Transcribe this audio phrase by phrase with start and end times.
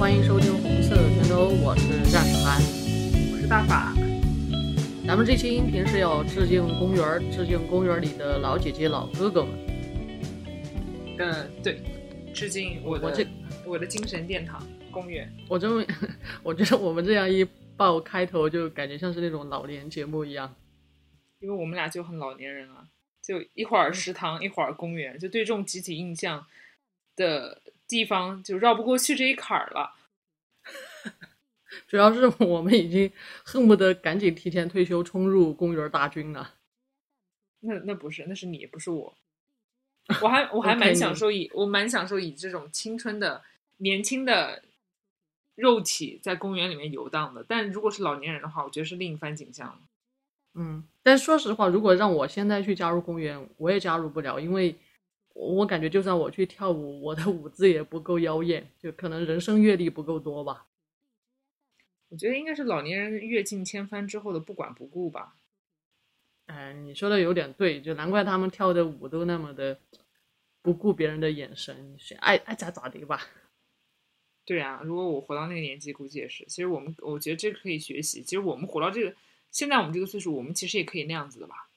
[0.00, 2.58] 欢迎收听红色的拳头，我是战士涵，
[3.30, 3.94] 我是大法。
[5.06, 9.52] 咱们这期音频是要致敬公园，致敬公园里的老姐姐、老哥哥们。
[11.18, 11.82] 嗯，对，
[12.32, 13.26] 致敬我的我这
[13.66, 15.30] 我的精神殿堂公园。
[15.46, 15.84] 我这么，
[16.42, 20.56] 我觉得我们这样一报开头，就感觉像是那种老年节目一样。
[21.40, 22.88] 因为我们俩就很老年人啊，
[23.22, 26.46] 就一会儿食堂，一会儿公园，就对这种集体印象
[27.16, 29.94] 的地方就绕不过去这一坎儿了。
[31.86, 33.12] 主要是我们已经
[33.44, 36.54] 恨不得赶紧提前退休，冲入公园大军了。
[37.60, 39.14] 那那不是，那是你，不是我。
[40.22, 43.42] 我还我还 蛮享受以我蛮享受以这种青春的
[43.78, 44.62] 年轻的
[45.56, 47.44] 肉体在公园里面游荡的。
[47.46, 49.78] 但如果是老年人的话，我觉得是另一番景象了。
[50.54, 54.74] 嗯，但说实话，如果让我现在去加入公园，我也加入不了，因为
[55.34, 60.66] 我我感觉就算我去跳舞，我的舞姿也不够妖艳，就可能人生阅历不够多吧。
[62.08, 65.36] 我觉得应该是老年人阅尽千帆之后的不管不顾吧。
[66.46, 69.78] 哎，你说的有点对，就难怪他们跳的舞都那么的
[70.60, 73.22] 不顾别人的眼神，是爱爱咋咋的吧。
[74.44, 76.44] 对啊，如果我活到那个年纪，估计也是。
[76.46, 78.20] 其实我们，我觉得这个可以学习。
[78.24, 79.14] 其实我们活到这个，
[79.52, 81.69] 现在我们这个岁数，我们其实也可以那样子的吧？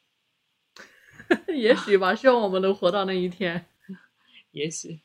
[1.56, 3.66] 也许吧，希望我们能活到那一天。
[4.52, 5.00] 也许，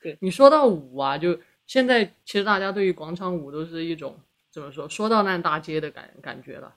[0.00, 4.18] 对你说到舞啊，就现在其实大家对于广场舞都是一种
[4.50, 6.74] 怎么说，说到烂大街的感感觉了。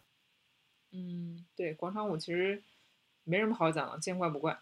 [0.94, 2.62] 嗯，对，广场舞其实
[3.24, 4.58] 没什么好讲的，见怪不怪。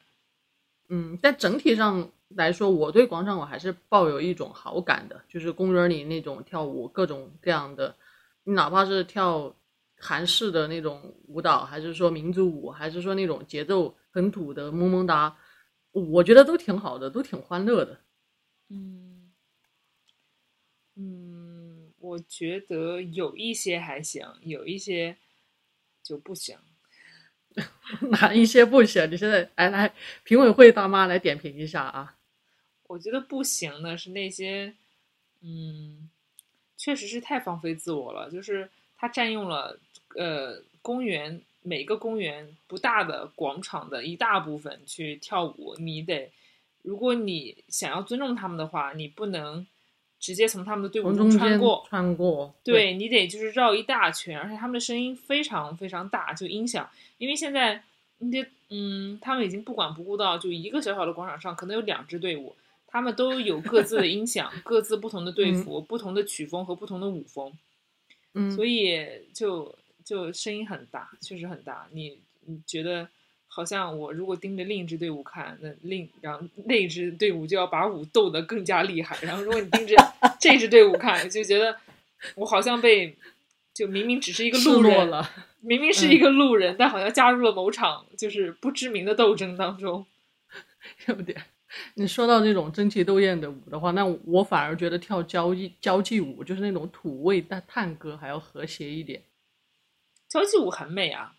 [0.87, 7.95] 嗯，但整体上来说，我对广场舞还是抱有一种好感的，就是公园里那种跳舞，各种各样的，
[8.43, 9.55] 你哪怕是跳
[9.97, 15.37] 韩式的那种舞蹈，还是说民族舞，还是说那种节奏很土的萌萌哒，
[15.91, 17.99] 我觉得都挺好的，都挺欢乐的。
[18.69, 19.31] 嗯
[20.95, 25.17] 嗯，我觉得有一些还行，有一些
[26.03, 26.57] 就不行。
[28.11, 29.09] 哪一些不行？
[29.09, 29.93] 你现在来来，
[30.23, 32.17] 评委会大妈来点评一下啊。
[32.83, 34.75] 我觉得不行的是那些，
[35.41, 36.09] 嗯，
[36.77, 39.79] 确实是太放飞自我了，就是它占用了
[40.15, 46.31] 呃公园每个公园不大的广场的一大部分去跳舞，你得，
[46.81, 49.65] 如果你想要尊重他们的话，你不能
[50.19, 57.83] 直接从他们的队伍中穿过，穿过，对你得就是绕一大圈，而且他们的声音非常非常大，就音响，因为现在
[58.19, 62.55] 那些嗯，他们已经不管不顾到，就一个小小的广场上可能有两支队伍，
[62.87, 67.51] 他们都有各自的音响，各自不同的队服、不同的曲风和不同的舞风，
[68.33, 69.73] 嗯，所以就
[70.09, 71.87] 就声音很大，确实很大。
[71.91, 73.07] 你你觉得
[73.47, 79.95] 好像我如果盯着另一支队伍看，那另然后那一支队伍就要把舞斗得更加厉害，然后如果你盯着
[80.41, 81.77] 这支队伍看，就觉得
[82.33, 83.15] 我好像被
[83.71, 85.29] 就明明只是一个失路人，落了。
[85.61, 90.03] 明明是一个路人，但好像加入了某场就是不知名的斗争当中。
[91.05, 91.39] 有点。
[91.93, 99.21] 你说到这种争奇斗艳的舞的话，那我反而觉得跳交际交际舞，就是那种土味但探戈还要和谐一点。
[100.29, 101.35] 交际舞很美啊，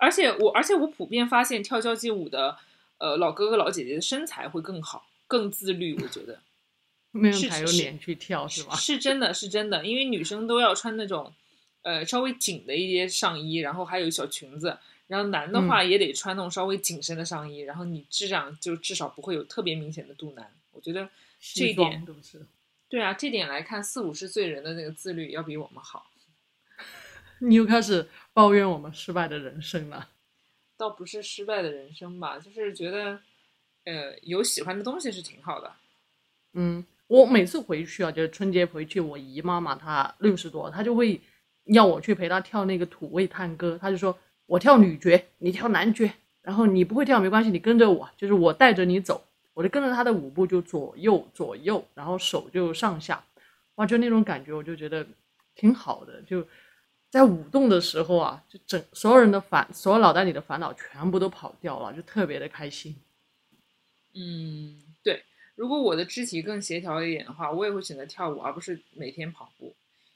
[0.00, 2.58] 而且我而且我普遍发现跳交际舞的
[2.98, 5.96] 呃老哥哥老姐姐的身材会更好，更自律。
[6.02, 6.40] 我觉得
[7.12, 8.74] 没有才有脸去跳，是吧？
[8.74, 11.32] 是真的是真的，因为女生都要穿那种
[11.82, 20.50] 呃稍微紧的一些上衣，然后还有小裙子，然后男的话也得穿那种稍微紧身的上衣，然后你这样就至少不会有特别明显的肚腩。
[20.72, 21.08] 我觉得
[21.40, 22.04] 这一点。
[22.88, 26.10] 对啊，这点来看，四五十岁人的那个自律要比我们好。
[27.40, 30.10] 你又开始抱怨我们失败的人生了。
[30.76, 33.20] 倒不是失败的人生吧，就是觉得，
[33.84, 35.72] 呃，有喜欢的东西是挺好的。
[36.54, 41.20] 嗯，我每次回去啊，就是春节回去，我姨妈妈，她六十多，她就会
[41.66, 43.78] 要我去陪她跳那个土味探戈。
[43.78, 46.10] 她就说我跳女角，你跳男角，
[46.42, 53.24] 然后你不会跳没关系，你跟着我，就是我带着你走，我就跟着她的舞步就左右左右，然后手就上下，
[53.76, 55.06] 哇，就那种感觉，我就觉得
[55.54, 56.20] 挺好的。
[56.22, 56.44] 就
[57.14, 62.96] 在舞动的时候啊，就整所有人的烦，所有脑袋里的烦恼全部都跑掉了，就特别的开心。
[64.14, 65.22] 嗯，对。
[65.54, 69.72] 如果我的肢体更协调一点的话，我也会选择跳舞，而不是每天跑步，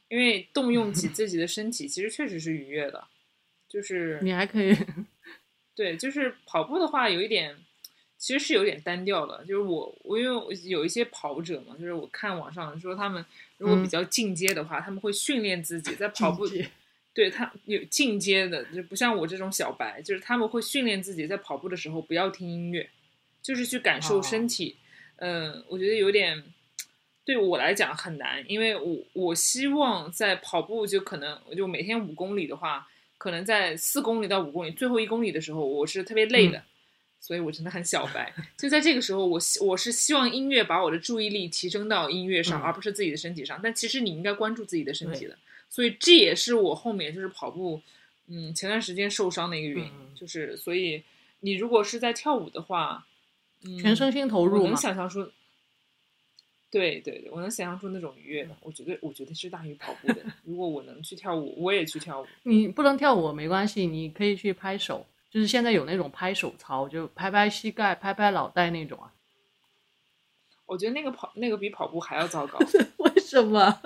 [0.09, 3.07] 因为动用起自己的身体，其实确实是愉悦的。
[3.69, 4.77] 就是你还可以，
[5.77, 7.57] 对，就是跑步的话，有一点
[8.17, 9.39] 其实是有点单调的。
[9.45, 13.25] 就是我我因为有一些跑者嘛，就是我看网上说他们
[13.57, 16.49] 如果比嗯较进阶的话，他们会训练自己在跑步
[17.15, 22.89] 对他有进阶的，就不像我这种小白，就是他们会训练自己在跑步的时候不要听音乐，
[23.43, 24.77] 就是去感受身体。
[25.17, 26.45] 嗯、我觉得有点
[27.25, 32.87] 对我来讲很难，因为我我希望在跑步就可能就每天五公里的话，
[33.19, 36.63] 可能在四公里到五公里最后一公里的时候，我是特别累的，
[37.19, 38.33] 所以我真的很小白。
[38.57, 43.59] 就在这个时候，我希我是希望音乐把我的注意力提升到音乐上，嗯而不是自己的身体上。
[43.61, 45.37] 但其实你应该关注自己的身体的，
[45.69, 47.83] 所以这也是我后面就是跑步，
[48.27, 51.03] 嗯，前段时间受伤的一个原因，嗯就是所以
[51.41, 53.07] 你如果是在跳舞的话，
[53.63, 54.77] 嗯，全身心投入我能。
[54.77, 55.31] 想象出，
[56.71, 60.23] 对对对，我能想象出那种愉悦的，我觉得我觉得是大于跑步的。
[60.45, 62.27] 如果我能去跳舞，我也去跳舞。
[62.43, 69.13] 你不能跳舞没关系，你可以去拍手，就是现在有那种拍手操，就拍拍膝盖、拍拍脑袋那种啊。
[70.67, 72.59] 我觉得那个跑那个比跑步还要糟糕，
[72.99, 73.81] 为什么？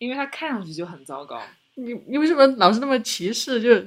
[0.00, 1.38] 因为他看上去就很糟糕。
[1.74, 3.60] 你你为什么老是那么歧视？
[3.60, 3.78] 就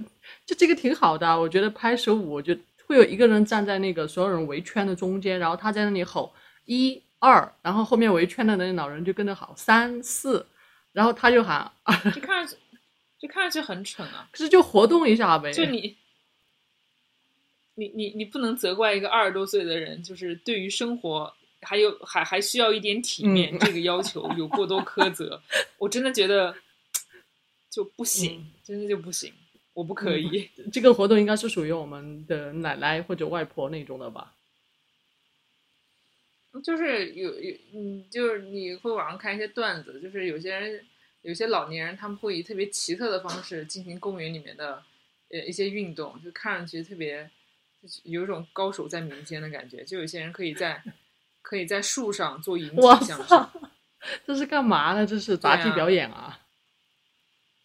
[0.46, 2.56] 就这个挺好的啊，我觉得拍手舞，就
[2.86, 6.32] 会有一个人站在那个所有人围圈的中间，然后他在那里吼
[6.66, 10.46] 一二，然后后面围圈的那老人就跟着喊三四，
[10.92, 12.56] 然后他就喊二， 就看上去，
[13.20, 14.30] 就看上去很蠢啊！
[14.32, 15.52] 可是就活动一下呗。
[15.52, 15.98] 就你，
[17.76, 21.34] 你你你不能责怪一个二十多岁的人，就是对于生活
[21.64, 25.42] 还有还还需要一点体面、嗯这个要求有过多苛责。
[25.78, 26.56] 我真的觉得
[27.70, 29.34] 就不行，嗯真的就不行，
[29.74, 30.50] 我不可以。
[30.72, 34.34] 这个活动应该是属于我们的奶奶或者外婆那种的吧？
[36.64, 40.86] 就是有有嗯，就是你会网上看一些段子，就是有些人
[41.24, 44.84] 有些老年人他们会以特别奇特的方式进行公园里面的
[45.30, 47.28] 呃一些运动，就看上去特别
[47.82, 49.84] 就是有一种高手在民间的感觉。
[49.84, 50.84] 就有些人可以在
[51.44, 53.52] 可以在树上做引我体向上，
[54.26, 55.06] 这是干嘛呢？
[55.06, 56.40] 这是杂技表演啊！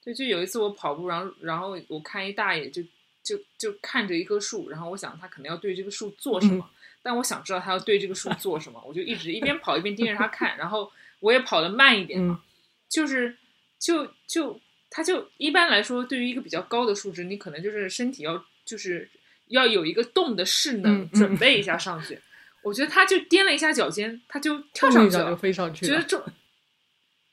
[0.05, 2.83] 对，就有一次我跑步，然后然后我看一大爷就
[3.23, 6.69] 就就看着一棵树，然后我想他可能要对这个树做什么，
[7.03, 12.45] 但我想知道他要对这个树做什么，我就一直一边跑一边盯着他 看，然后我也跑得慢一点嘛，嗯
[12.89, 13.37] 就是
[13.79, 14.61] 就就
[14.91, 19.09] 他就一般来说，对于一个比较高的树枝，你可能就是身体要就是
[19.49, 22.19] 要有一个动的势能，准备一下上去。
[22.63, 25.93] 我觉得他就踮了一下脚尖，他就跳跳上去了就，飞上去了。
[25.93, 26.25] 觉得这，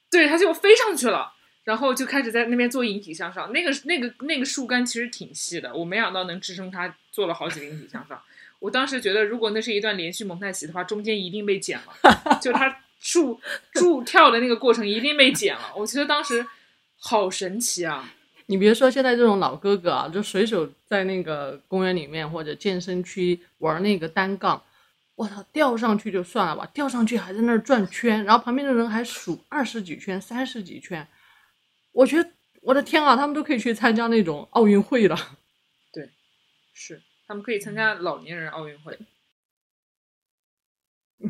[0.09, 1.33] 对，他就飞上去了，
[1.63, 3.51] 然后就开始在那边做引体向上。
[3.51, 8.21] 那个那个那个树干其实挺细的，我没想到能支撑他做了好几个引体向上。
[8.59, 13.39] 我当时觉得，如果那是一段连续蒙太奇的话，中间一定被剪了， 就他树
[13.73, 15.73] 树跳的那个过程一定被剪了。
[15.75, 16.45] 我觉得当时
[16.97, 18.11] 好神奇啊！
[18.47, 24.63] 你别说现在这种老哥哥啊，就随手在那个公园里面或者健身区玩那个单杠，
[25.15, 31.07] 我操，吊上去就算了吧，吊上去还在那儿转圈，然后旁边的人还数二十几圈、三十几圈，
[31.93, 32.29] 我觉得
[32.61, 35.15] 我的天啊，他们都可以去参加那种奥运会了。
[35.93, 36.09] 对
[36.73, 38.99] 是，他们可以参加老年人奥运会。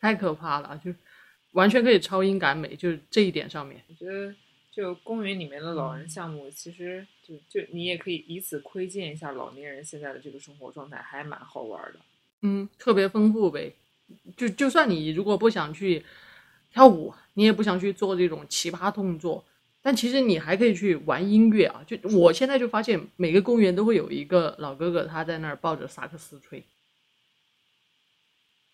[0.00, 0.92] 太可怕了，就
[1.50, 3.84] 完全可以超英赶美，就是这一点上面。
[3.88, 4.34] 我觉得，
[4.70, 12.00] 就公园里面的老人项目，其实就就你也可以以此窥见一下老年人现在的这个生活状态，还蛮好玩的。
[12.42, 13.74] 嗯，特别丰富呗。
[14.36, 16.04] 就就算你如果不想去
[16.70, 19.44] 跳舞，你也不想去做这种奇葩动作，
[19.80, 21.82] 但其实你还可以去玩音乐啊。
[21.86, 26.62] 就我现在就发现，每个公园都会有一个老哥哥，他在那儿抱着萨克斯吹，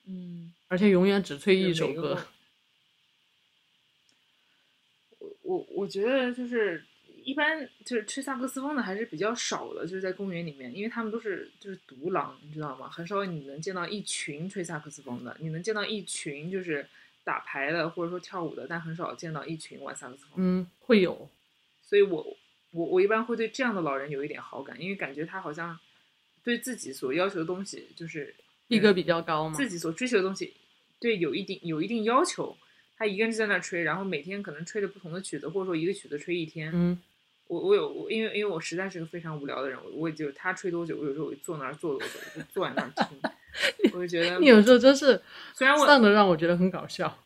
[0.07, 2.25] 嗯，而且永远只吹一首歌。
[5.19, 6.85] 我我我觉得就是
[7.29, 12.89] 一般就是吹萨克斯风的还是比较少的，就是在公园里面，因为他们都是就是独狼，你知道吗？
[12.89, 16.89] 很少你能见到一群吹萨克斯风的，你能见到一群就是
[17.25, 20.33] 打牌的或者说跳舞的，但很少见到一群玩萨克斯风。
[20.37, 21.29] 嗯，会有。
[21.83, 22.37] 所以我
[22.71, 25.79] 我我一般会对这样的老人有一点好感，因为感觉他好像
[26.43, 28.35] 对自己所要求的东西，就是
[28.67, 29.55] 逼格比较高嘛。
[29.55, 30.55] 自己所追求的东西，
[30.99, 32.57] 对有一定有一定要求。
[33.01, 36.73] 他一个人就在那儿吹，然后每天可能吹着不同的曲子，或者说一个曲子吹一天。
[36.75, 37.01] 嗯，
[37.49, 43.19] 我我有我因为因为我实在是个非常无聊的人，我我也就他吹多久，我有时候我就坐那儿坐多久，我就坐在那儿听。
[43.93, 45.21] 我就觉得你有时候真是
[45.55, 47.19] 虽然我丧的让我觉得很搞笑。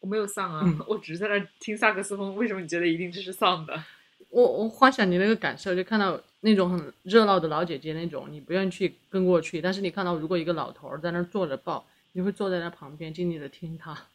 [0.00, 2.36] 我没有丧啊，嗯我只是在那儿听萨克斯风。
[2.36, 3.82] 为什么你觉得一定这是丧的？
[4.30, 14.06] 我我幻想你那个感受，就看到那种很热闹的老姐姐那种，你不愿意去跟过去，但是你看到如果一个老头儿在那儿坐着抱，你会坐在那旁边静静的听他。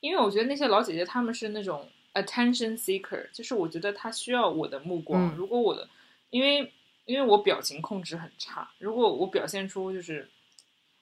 [0.00, 5.28] 因为我觉得那些老姐姐她们是那种 attention seeker，就是我觉得他需要我的目光。
[5.28, 5.88] 嗯如果我的，
[6.30, 6.72] 因为
[7.04, 10.28] 因为我表情控制很差，如果我表现出就是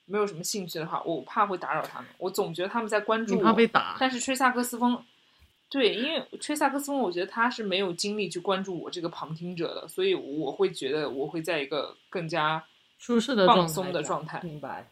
[0.05, 2.09] 没有什么兴趣的话，我怕会打扰他们。
[2.17, 5.03] 我总觉得他们在关注我，怕被打，但是吹萨克斯风，
[5.69, 12.63] 对，因为吹萨克斯风，我觉得他是没有精力去关注我这个旁听者的，所以我会觉得我会在一个更加
[12.97, 14.89] 舒适的放松的状态明白。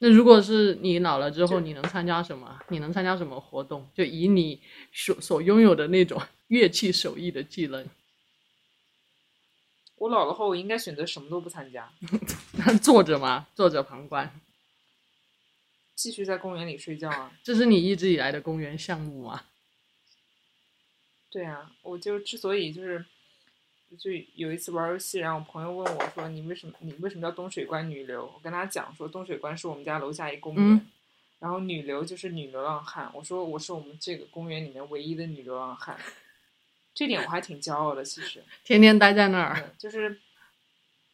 [0.00, 2.60] 那如果是你老了之后，你能参加什么？
[2.68, 3.88] 你能参加什么活动？
[3.94, 4.60] 就以你
[4.92, 7.84] 所所拥有的那种 乐器手艺的技能，
[9.96, 11.92] 我老了后，我应该选择什么都不参加，
[12.80, 14.40] 坐着嘛，坐着旁观，
[15.96, 17.32] 继续在公园里睡觉啊。
[17.42, 19.46] 这是你一直以来的公园项目吗？
[21.30, 23.04] 对啊，我就之所以就是，
[23.96, 30.86] 就有一次玩游戏，然后我朋友问我说：“你为什么你为什么叫东水关女流？”我跟他讲说，东水关是我们家楼下一公园，嗯
[31.38, 33.08] 然后女流就是女流浪汉。
[33.14, 35.96] 我说我是我们这个公园里面唯一的女流浪汉，
[36.92, 38.04] 这点我还挺骄傲的。
[38.04, 40.20] 其实， 天天待在那儿，嗯，就是，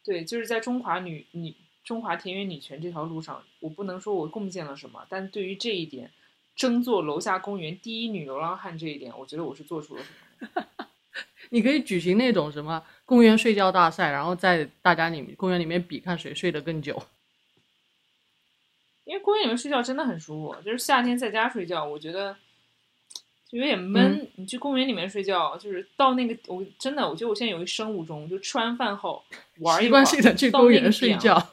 [0.03, 6.11] 对，就是在中华女女中华田园女权这条路上，我不能说我贡献了什么，但对于这一点，
[6.55, 10.87] 争做楼下公园第一女流浪汉这一点，我觉得我是做出了什么的。
[11.49, 17.01] 你可以举行那种什么公园睡觉大赛，然后在大家里面公园里面比看谁睡得更久。
[19.03, 22.35] 因为公园里面睡觉真的很舒服，就是夏天在家睡觉，我觉得
[23.47, 24.27] 就有点闷。
[24.35, 29.23] 你去公园里面睡觉，就是到那个，我真的，我觉得我现在有一生物钟，就吃完饭后
[29.59, 31.13] 玩一会儿习惯性的去公园睡。
[31.17, 31.51] 觉，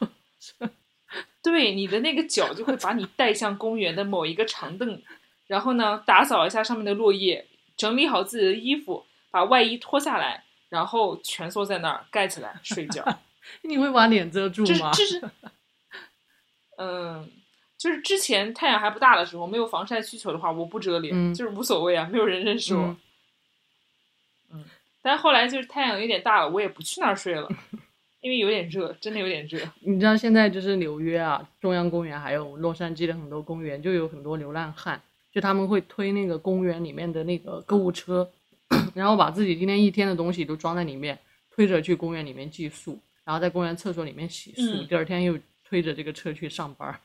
[1.42, 5.02] 对，你的那个脚就会把你带向公园的某一个长凳，
[5.46, 7.46] 然后呢，打扫一下上面的落叶，
[7.76, 13.04] 整理好自己的衣服，把外衣脱下来，然后蜷缩在那儿盖起来睡觉。
[13.62, 14.92] 你会把脸遮住吗？
[16.78, 17.28] 嗯，
[17.76, 22.96] 就是之前太阳还不大的时候，没有防晒需求的话，我不遮脸，嗯就是无所谓啊，没有人认识我。
[24.52, 24.64] 嗯
[25.04, 27.48] 但后来就是太阳有点大了，我也不去那儿睡了，
[28.20, 29.58] 因为有点热，真的有点热。
[29.82, 38.30] 你知道现在就是纽约啊，中央公园还有洛杉矶的很多公园，就有很多流浪汉，就他们会推那个公园里面的那个购物车，
[38.94, 41.18] 然后把自己今天一天的东西都装在里面，
[41.50, 47.00] 推着去公园里面寄宿，然后在公园厕所里面洗漱，嗯第二天又推着这个车去上班。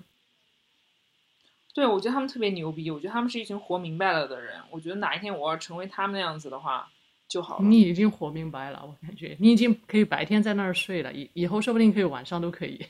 [1.73, 4.59] 对，我觉得他们特别牛逼，我觉得他们是一群活明白了的人。
[4.71, 6.89] 我觉得哪一天我要成为他们那样子的话
[7.27, 7.65] 就好了。
[7.65, 12.83] 你已经活明白了，我感觉你已经可以白天在那儿睡了，以以后说不定可以晚上都可以。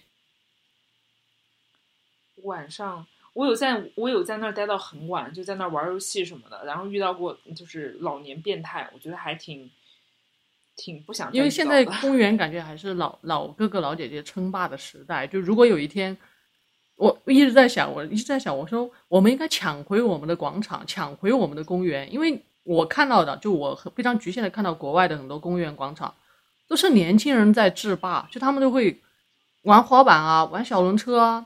[2.43, 3.05] 晚上
[3.37, 9.69] 我有在，我有在那儿待到很晚，就在那儿玩游戏什么的，然后遇到过就是老年变态，我觉得还挺
[10.75, 16.17] 挺不想因为现在公园感觉还是老老哥哥老姐姐称霸的时代，就如果有一天，
[16.95, 26.11] 我一直在想，我一直在想，我说我们应该抢回我们的广场，抢回我们的公园，因为我看到的，就我非常局限的看到国外的很多公园广场，
[26.67, 28.99] 都是年轻人在制霸，就他们都会
[29.61, 31.45] 玩滑板啊，玩小轮车啊，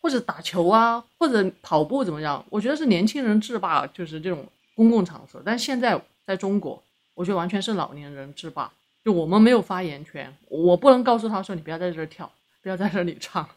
[0.00, 2.44] 或者打球啊，或者跑步怎么样？
[2.50, 5.42] 我觉得是年轻人制霸，就是这种公共场所。
[5.44, 6.82] 但现在在中国，
[7.14, 8.72] 我觉得完全是老年人制霸，
[9.04, 12.30] 就我们没有发言权，我不能告诉他说你不要在这儿跳，
[12.62, 13.48] 不要在这里唱。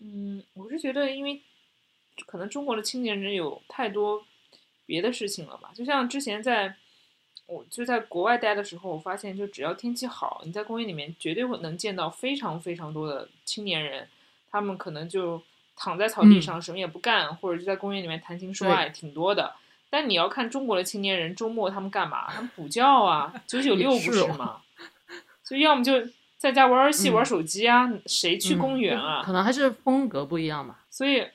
[0.00, 1.40] 嗯，我是觉得，因为
[2.26, 4.22] 可能中国的青年人有太多
[4.84, 5.70] 别的事情了吧。
[5.74, 6.76] 就像之前在
[7.46, 14.08] 我就在国外待的时候，我发现，就只要天气好，你在公园里面绝对会能见到非常非常多的青年人，
[14.50, 15.42] 他们可能就
[15.76, 19.54] 躺在草地嗯上什么也不干，或者就在公园里面谈情说爱，挺多的。
[19.90, 22.32] 但你要看中国的青年人周末他们干嘛？
[22.32, 24.62] 他们补觉啊，九九六不是吗？
[25.44, 25.92] 就要么就
[26.38, 29.22] 在家玩游戏、嗯玩手机啊，谁去嗯公园啊？
[29.22, 30.84] 可能还是风格不一样吧。
[30.90, 31.26] 所以，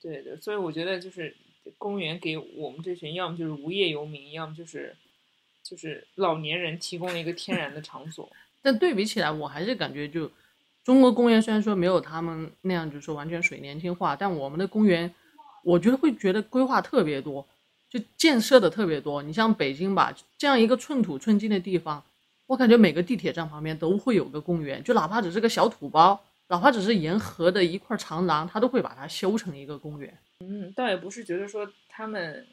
[0.00, 1.36] 对对，所以我觉得就是
[1.78, 4.96] 公园给我们这群要么就是无业游民，要么就是
[5.62, 8.30] 就是老年人提供了一个天然的场所。
[8.62, 10.30] 但对比起来，我还是感觉就
[10.82, 15.14] 中国公园虽然说没有他们那样，就是说完全水年轻化，但我们的公园，
[15.62, 17.46] 我觉得会觉得规划特别多，
[17.90, 19.22] 就建设的特别多。
[19.22, 22.02] 你像北京吧，这样一个寸土寸金的地方，
[22.46, 30.16] 我感觉每个地铁站旁边都会有个公园，就哪怕只是个小土包，哪怕只是沿河的一块长廊，它都会把它修成一个公园。
[30.40, 32.46] 嗯，倒也不是觉得说他们，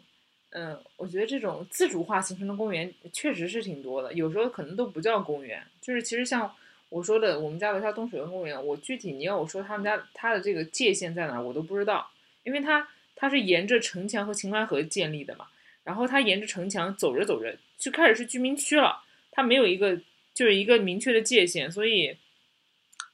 [0.52, 6.50] 嗯、我觉得这种自主化形成的公园确实是挺多的，有时候可能都不叫公园，就是其实像
[6.88, 12.10] 我说的，我们家楼下东水湾公园，我具体你要我说他们家它的这个界限在哪，我都不知道，
[12.44, 15.48] 因为它它是沿着城墙和秦淮河建立的嘛，
[15.84, 19.98] 然后它沿着城墙走着走着就开始是居民区了，它没有一个
[20.34, 22.16] 就是一个明确的界限，所以。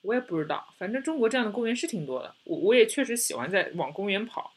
[0.01, 4.54] 我也不知道，反正中国这样的公园是挺多的，我我也确实喜欢在往公园跑。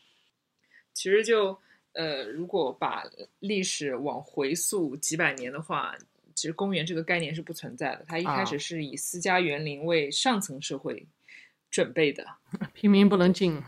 [0.93, 1.59] 其实就
[1.93, 3.05] 呃，如果把
[3.41, 5.97] 历史往回溯几百年的话，
[6.35, 8.05] 其实公园这个概念是不存在的。
[8.07, 11.07] 它一开啊始是以私家园林为上层社会
[11.71, 12.27] 准备的，
[12.75, 13.63] 平民不能进，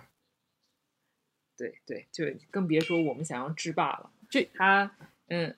[1.57, 4.11] 对对，就更别说我们想要制霸了。
[4.31, 4.97] 这它
[5.29, 5.55] 嗯，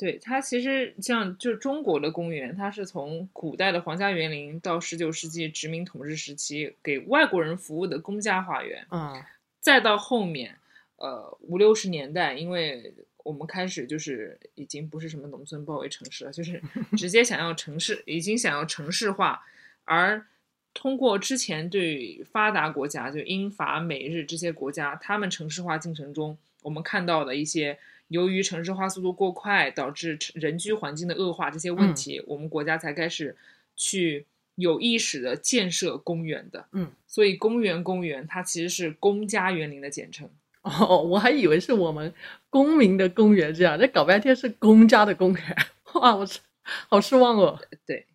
[0.00, 9.22] 对它其实像就是中国的公园，它是从古代的皇家园林到十九世纪殖民统治时期给外国人服务的公家花园，嗯。
[9.60, 10.56] 再到后面，
[10.96, 16.62] 呃五六十年代，因为我们开始就是已经不是什么农村包围城市了，就是
[16.96, 19.44] 直接想要城市，已经想要城市化，
[19.84, 20.24] 而
[20.72, 27.78] 通过之前对发达国家，就英法美日这些国家，他们城市化进程中，我们看到的一些
[28.10, 33.36] 由于城市化速度过快，导致人居环境的恶化这些问题，我们国家才开始
[33.76, 34.26] 去
[34.56, 36.66] 有意识的建设公园的。
[36.72, 40.28] 嗯，所以公园公园它其实是公家园林的简称。
[40.62, 42.12] 哦，我还以为是我们
[42.50, 45.56] 公民的公园这样，这搞半天是公家的公园，
[45.94, 46.40] 哇，我是
[46.88, 47.60] 好失望哦。
[47.86, 48.06] 对，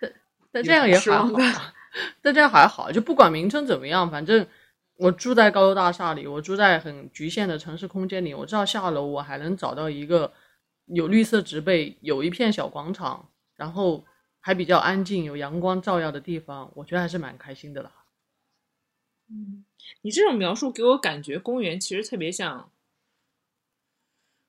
[0.00, 0.12] 但
[0.50, 1.74] 但这样也还好啊，
[2.20, 4.44] 但这样还好，就不管名称怎么样，反正
[4.98, 10.32] 我住在高楼大厦里，我住在很局限的城市空间里，我知道下楼我还能找到一个
[10.86, 14.04] 有绿色植被、有一片小广场，然后
[14.40, 17.92] 还比较安静、有阳光照耀的地方，我觉得还是蛮开心的啦。
[19.30, 19.64] 嗯，
[20.02, 22.70] 你这种描述给我感觉，公园其实特别像。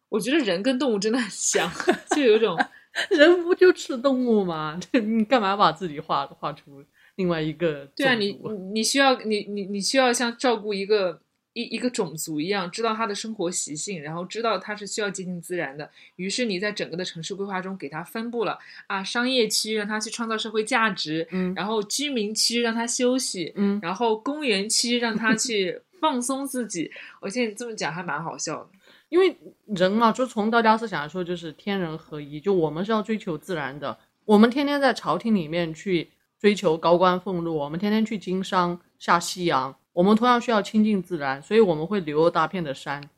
[0.10, 1.72] 我觉得人跟动物真的很像，
[2.16, 2.58] 就有一种
[3.12, 4.80] 人不就吃动物吗？
[4.94, 6.84] 你干嘛把自己画画出
[7.20, 7.86] 另外一个？
[7.98, 11.20] 对啊，你你你需要你你你需要像照顾一个
[11.52, 15.90] 一一个种族一样，知道他的生活习性，然后知道他是需要接近自然的。
[16.16, 18.58] 于是你在整个的城市规划中给他分布了
[18.88, 26.90] 啊，商业区让他去创造社会价值，嗯然后居民区让他休息，嗯，然后公园区让他去 放松自己。
[27.20, 28.70] 我现在这么讲还蛮好笑的。
[29.10, 29.36] 因为
[29.66, 33.98] 人嘛，就从道家思想来说，就是天人合一，就我们是要追求自然的。
[34.24, 36.08] 我们天天在朝廷里面去
[36.40, 43.10] 追求高官俸禄，我们天天去经商下西洋，我们同样需要亲近自然，所以我们会留有大片的山，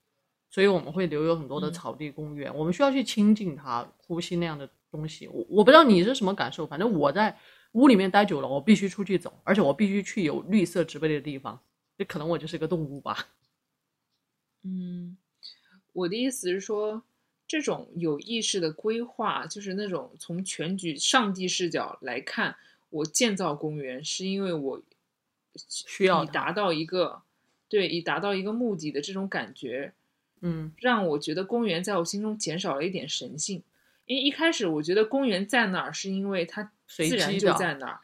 [0.49, 5.27] 所以我们会留有很多的嗯草地公园，我们需要去亲近它，呼吸那样的东西。
[5.27, 7.37] 我我不知道你是什么感受，反正我在
[7.73, 11.59] 屋里面待久了，我必须出去走，而且我必须去有绿色植被的地方。
[11.97, 13.27] 这可能我就是个动物吧。
[14.65, 15.15] 嗯，
[15.93, 17.03] 我的意思是说，
[17.47, 22.55] 这种有意识的规划，就是那种从全局上帝视角来看，
[22.91, 24.81] 我建造公园是因为我
[25.67, 27.23] 需要以达到一个
[27.67, 29.93] 对以达到一个目的的这种感觉，
[30.41, 33.63] 嗯让我觉得公园在我心中减少了一点神性。
[34.05, 37.99] 因为一开始我觉得公园在哪儿，是因为它随自然就在哪儿。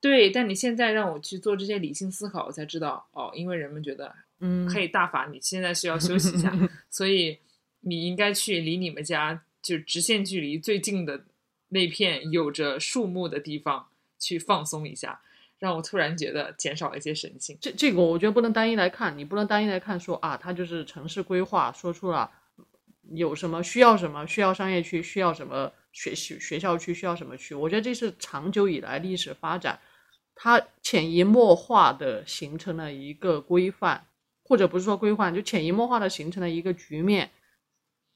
[0.00, 6.56] 对，但你现在让我去做这些理性思考，我才知道哦，因为人们觉得嗯，嘿，大法，你现在需要休息一下，
[6.88, 7.38] 所以
[7.80, 11.24] 你应该去离你们家就直线距离最近的
[11.68, 13.88] 那片有着树木的地方
[14.20, 15.20] 去放松一下，
[15.58, 17.58] 让我突然觉得减少了一些神经。
[17.60, 22.30] 这这个我觉得不能单一来看，你不能单一来看说啊，它就是城市规划说出了
[23.14, 27.54] 有什么需要什么，需要商业区，需要什么学学学校区，需要什么区。
[27.54, 29.80] 我觉得这是长久以来历史发展，
[30.34, 34.06] 它潜移默化的形成了一个规范，
[34.44, 37.30] 或者不是说规范，就潜移默化的形成了一个局面。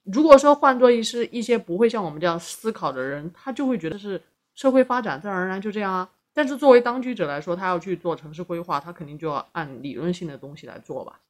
[0.03, 4.21] 如果说换做一是一些不会像我们这样思考的人，他就会觉得是
[4.55, 6.09] 社会发展自然而然就这样啊。
[6.33, 11.21] 但是作为当局者来说，他要去做城市规划，他肯定就要按理论性的东西来做吧。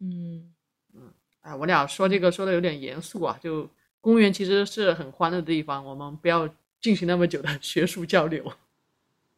[0.00, 0.52] 嗯
[0.92, 3.66] 嗯，哎，我俩说这个说的有点严肃啊，就
[4.02, 6.46] 公园其实是很欢乐的地方，我们不要
[6.80, 8.52] 进行那么久的学术交流。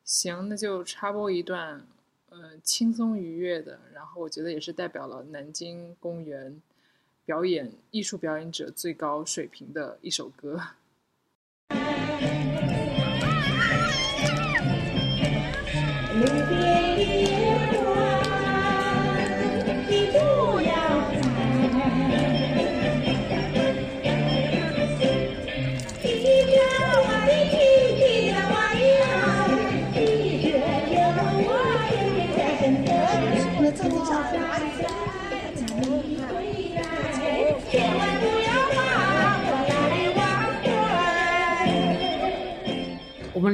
[0.03, 1.87] 行，那就插播一段，
[2.31, 6.61] 呃，轻松愉悦的，然后我觉得也是代表了南京公园
[7.25, 10.61] 表演艺术表演者最高水平的一首歌。
[16.19, 16.55] 路边
[16.97, 17.25] 的野
[17.85, 17.87] 花，
[19.89, 20.15] 你不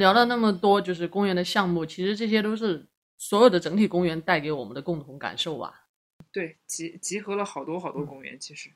[0.02, 5.86] 聊了那么多，就是公园的项目，其实这些都是所有的整体公园带给我们的共同感受吧。
[6.32, 8.72] 对，集集合了好多好多公园，其实。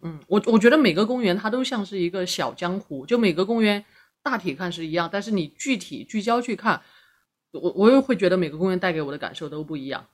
[0.00, 3.84] 嗯，我我觉得每个公园它都像是一个小江湖，就每个公园
[4.22, 6.80] 大体看是一样，但是你具体聚焦去看，
[7.52, 10.08] 我我又会觉得每个公园带给我的感受都不一样。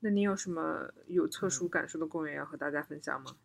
[0.00, 3.36] 那你有什么有特殊感受的公园要和大家分享吗？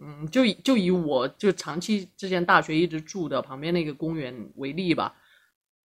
[0.00, 5.14] 嗯，就以就以我就长期之前大学一直住的旁边那个公园为例吧，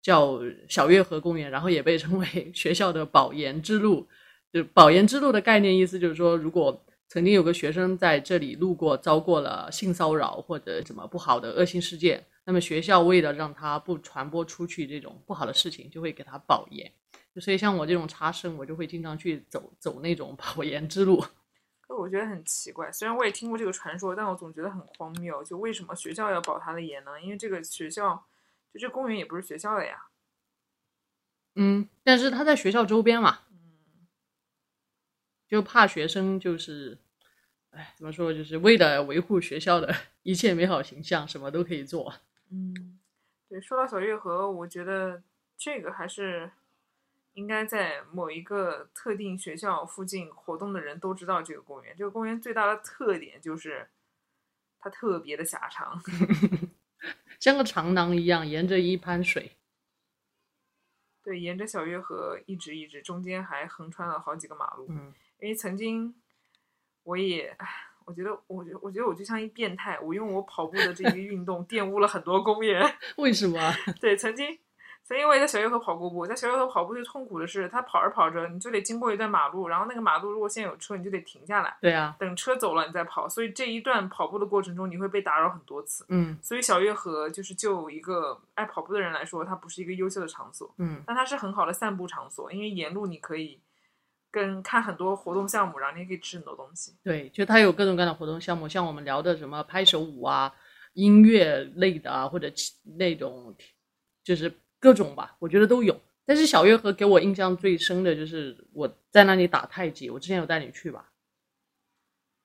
[0.02, 4.08] 叫小月河公园，然后也被称为 学校的保研之路。
[4.52, 16.92] 就保研之路的概念意思就是说，如果曾经有个学生在这里路过，遭过了性骚扰或者什么不好的恶性事件，那么学校为了让他不传播出去这种不好的事情，就会给他保研。
[17.40, 21.24] 所以像我这种差生，我就会经常去走走那种 保研之路。
[21.92, 25.44] 可我觉得很奇怪，虽然我也听过这个传说，但我总觉得很荒谬。
[25.44, 27.22] 就为什么学校要保他的研呢？
[27.22, 28.26] 因为这个学校，
[28.74, 30.08] 就这公园也不是学校的呀。
[31.56, 34.08] 嗯，但是他在学校周边嘛，嗯，
[35.50, 36.98] 就怕学生就是，
[37.72, 42.14] 哎，怎么说，就是为了维护学校的 一切美好形象，什么都可以做。
[42.50, 43.00] 嗯，
[43.50, 45.22] 对，说到小月河，我觉得
[45.58, 46.50] 这个还是
[47.34, 51.96] 应该在某一个特定学校附近活动的人都知道这个公园。
[51.98, 53.90] 这个公园最大的特点就是
[54.80, 56.02] 它特别的狭长。
[57.40, 59.54] 像个长廊一样，沿着一滩水。
[61.24, 64.88] 对，沿着小月河一直一直，中间还横穿了好几个马路。
[64.90, 66.14] 嗯，因为曾经
[67.04, 67.56] 我也，
[68.06, 72.84] 我觉得，我觉，我觉得我就像一变态，我用我跑步的这一个运动玷污了很多公园。
[73.18, 73.58] 为什么？
[74.02, 74.60] 对，曾经，
[75.12, 86.06] 曾经我也在小月河跑过步，在小月河跑步最痛苦的是，它跑着跑着，你就得经过一段马路，然后那个马路如果现在有车，你就得停下来，对啊，等车走了你再跑，所以这一段跑步的过程中，你会被打扰很多次。
[86.08, 90.74] 嗯所以小月河就是就一个爱跑步的人来说，它不是一个优秀的场所。
[90.78, 93.60] 嗯但它是很好的散步场所，因为沿路你可以
[94.32, 96.96] 跟看很多活动项目，然后你也可以吃很多东西。
[97.04, 100.54] 对，就它有各种各样的活动项目，像我们聊的什么拍手舞啊、
[100.94, 102.50] 音乐类的啊，或者
[102.98, 103.54] 那种
[104.24, 104.50] 就是
[104.82, 105.98] 各种吧，我觉得都有。
[106.26, 111.10] 但是小月河给我印象最深的就是我在那里打太极，我之前有带你去吧？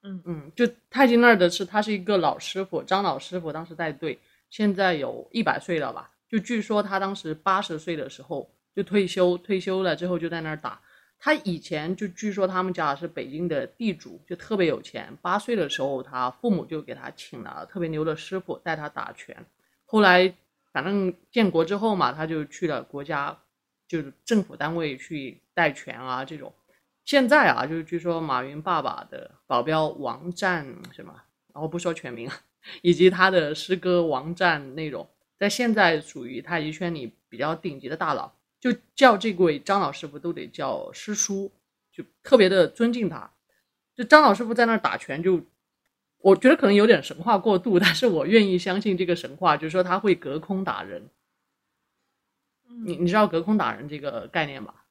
[0.03, 4.19] 嗯嗯，就太极那儿的是他是一个老师傅，张老师傅当时带队，
[4.51, 6.13] 现在有一百岁了吧？
[6.29, 10.81] 就据说他当时八十岁的时候就退休，退休了之后就在那儿打。
[11.19, 15.17] 他以前就据说他们家是北京的地主，就特别有钱。
[15.23, 19.47] 八岁的时候，他父母就给他请了特别牛的师傅带他打拳。
[19.87, 20.35] 后来
[20.77, 23.35] 反正建国之后嘛，他就去了国家，
[23.89, 26.53] 就是政府单位去带拳啊这种。
[27.07, 31.15] 现在啊，就是据说马云爸爸的保镖王战什么，
[31.55, 32.31] 然后不说全名，
[32.83, 35.09] 以及他的师哥王战那种，
[35.39, 41.51] 在现在属于太极圈里比较顶级的大佬，就叫这位张老师傅都得叫师叔，
[41.91, 43.33] 就特别的尊敬他。
[43.95, 45.41] 就张老师傅在那儿打拳就，
[46.27, 51.09] 我觉得可能有点神话过度， 但是我愿意相信这个神话，就是说他会隔空打人。
[52.85, 54.87] 你你知道隔空打人这个概念吧？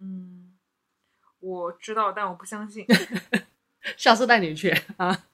[0.00, 0.52] 嗯，
[1.40, 2.84] 我知道，但我不相信。
[3.96, 5.24] 下次带你去啊！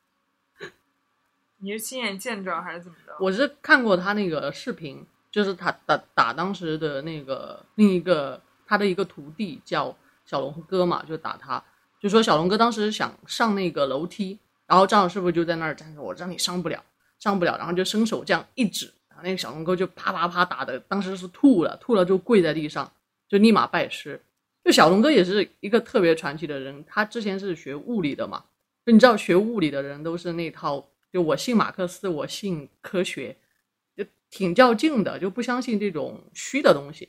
[1.59, 3.17] 你是亲眼见着还是怎么着？
[3.19, 11.63] 我是看过他那个视频，就是他打打当时的那个另一个他的一个徒弟叫小龙哥嘛，就打他，
[12.01, 16.83] 就说小龙哥当时想上那个楼梯，然后张老师傅就在那儿站着，我让你上不了，
[17.19, 22.91] 上不了，然后就伸手这样一指，然后那个小龙哥就啪啪啪打的，当时是吐了，吐了就跪在地上，
[23.29, 24.21] 就立马拜师。
[24.65, 28.45] 就小龙哥也是一个特别传奇的人，他之前是学物理的嘛，
[28.85, 33.37] 就你知道学物理的人都是那套，就我信马克思，我信科学，
[33.97, 37.09] 就挺较劲的，就不相信这种虚的东西。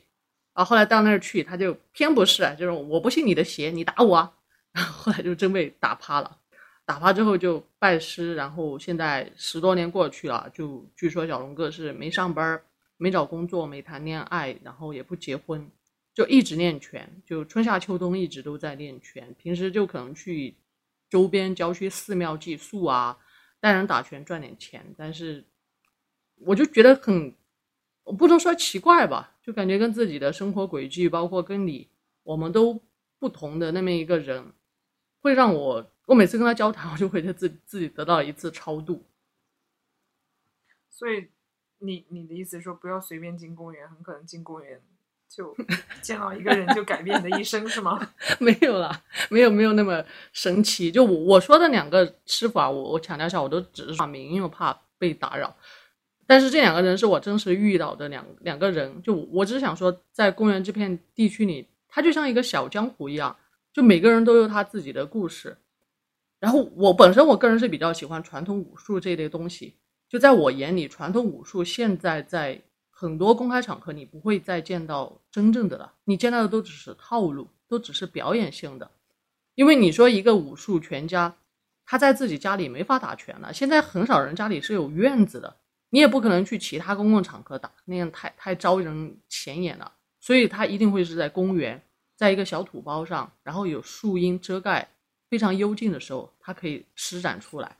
[0.54, 4.32] 然后后来到那儿去，他就偏不是，就是我不信你的邪，你打我啊！
[4.92, 6.38] 后来就真被打趴了，
[6.84, 12.60] 打趴之后就拜师，然后现在十多年过去了，就据说小龙哥是没上班，
[12.96, 15.70] 没找工作，没谈恋爱，然后也不结婚，
[16.14, 20.56] 就一直练拳，就春夏秋冬一直都在练拳，平时就可能去
[21.10, 23.18] 周边郊区寺庙寄宿啊，
[23.60, 25.44] 带人打拳赚点钱，但是
[26.36, 27.34] 我就觉得很，
[28.04, 31.88] 我不能说奇怪吧，就感觉跟自己的生活轨迹，包括跟你
[32.22, 32.80] 我们都
[33.18, 34.52] 不同的那么一个人，
[35.22, 39.02] 会让我我每次跟他交谈，我就会觉得自己自己得到一次超度。
[40.90, 41.28] 所以
[41.78, 44.80] 你你的意思是说，不要随便进公园，很可能进公园
[45.28, 45.56] 就
[46.02, 48.10] 见到一个人就改变你的一生，是吗？
[48.38, 50.92] 没有啦，没有没有那么神奇。
[50.92, 55.56] 就我我说的两个师傅啊，我我强调一下，我都只是化名，因为我怕被打扰。
[56.26, 63.36] 但是这两个人是我真实遇到的两两个人，就我只是想说，在公园这片地区里，它就像一个小江湖一样，
[63.72, 65.56] 就每个人都有他自己的故事。
[66.38, 69.76] 然后我本身我个人是比较喜欢传统武术这一类东西，
[70.08, 78.90] 就在我眼里，传统武术现在在很多公开场合你不会再见到真正的了，你见到的都只是套路，都只是表演性的。
[79.54, 81.36] 因为你说一个武术全家，
[81.84, 85.56] 他在自己家里没法打拳了，现在很少人家里是有院子的，
[85.90, 89.92] 你也不可能去其他公共场合打，那样太太招人显眼了。
[90.20, 91.82] 所以他一定会是在公园，
[92.16, 94.88] 在一个小土包上，然后有树荫遮盖，
[95.28, 97.76] 非常幽静的时候，它可以施展出来。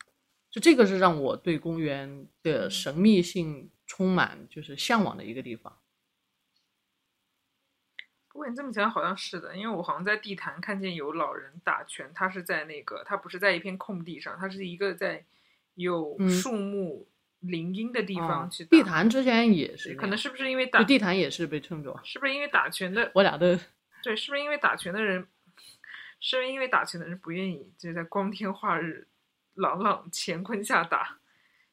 [0.50, 5.78] 就这个是让我对公园的神秘性充满就是向往的一个地方。
[8.28, 15.24] 不过你这么讲好像是的，因为我好像在地坛看见有老人打拳，他是在那个，他不是在一片空地上，他是一个在
[15.74, 17.06] 有嗯树木
[17.40, 18.70] 林荫的地啊方去打。
[18.70, 23.58] 地坛之前也是，可能是不是因为打就地坛也是被称作，是不是因为打拳的我俩都
[24.02, 25.26] 对，是不是因为打拳的人，
[26.20, 29.06] 是不是因为打拳的人不愿意就是在光天化日、
[29.54, 31.18] 朗朗乾坤下打，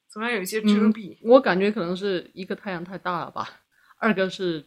[0.07, 1.17] 总要有一些遮嗯蔽。
[1.21, 3.61] 我感觉可能是一个太阳太大了吧，
[3.97, 4.65] 二个是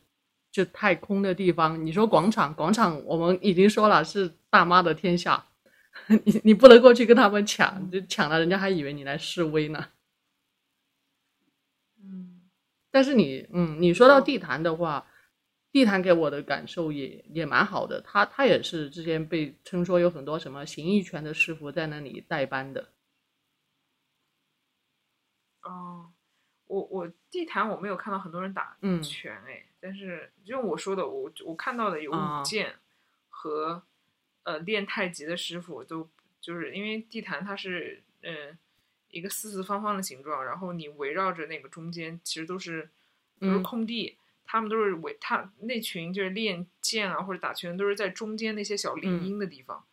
[0.51, 1.85] 就太空的地方。
[1.85, 5.47] 你说广场，广场我们已经说了是大妈的天下，
[6.25, 9.87] 你你不能过去跟他们抢，就抢了人家还以为你来示威呢。
[12.05, 12.41] 嗯
[12.91, 15.07] 但是你嗯，你说到地坛的话，
[15.73, 22.93] 地坛给我的感受也也蛮好的，他他也是之前被称说有很多什么形意拳的师傅在那里代班的。
[25.63, 26.13] 哦，
[26.67, 32.75] 我我地坛我没有看到很多人打嗯拳哎，但是就像我说的，我我看到的有啊舞剑
[33.31, 33.83] 和、
[34.43, 38.59] 呃练太极的师傅都就是因为地坛它是嗯、呃
[39.09, 42.91] 一个四四方方的形状，然后你围绕着那个中间其实都是
[43.41, 44.19] 都是嗯空地。
[44.45, 49.85] 他们都是围他那群就是练剑啊或者打拳，都是在中间那些小林嗯荫的地方，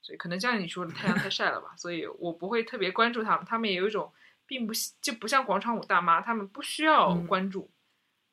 [0.00, 3.44] 所以可能像你说的，太阳太晒了吧，所以我不会特别关注他们。
[3.44, 4.12] 他们也有一种
[4.46, 7.70] 并不就不像广场舞大妈，他们不需要嗯关注，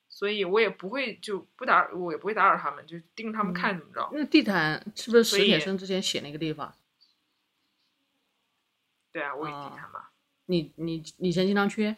[0.08, 4.08] 所以我也不会就不打，我也不会打扰他们，就盯着他们嗯看怎么着。
[4.12, 6.74] 那地毯是不是史铁生之前写那个地方？
[9.12, 10.08] 对啊，我地毯嘛。
[10.46, 11.94] 你你你以前经常去？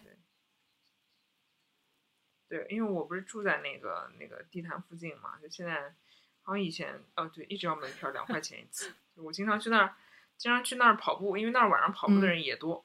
[2.49, 5.95] 对，因为我不是住在那个那个地坛附近嘛，就现在
[6.43, 9.95] 好像以前哦对，一直要门票两块钱一次，就我经常去那儿，
[10.37, 12.29] 经常去那儿跑步，因为那儿晚上跑步的嗯。
[12.29, 12.85] 人也多。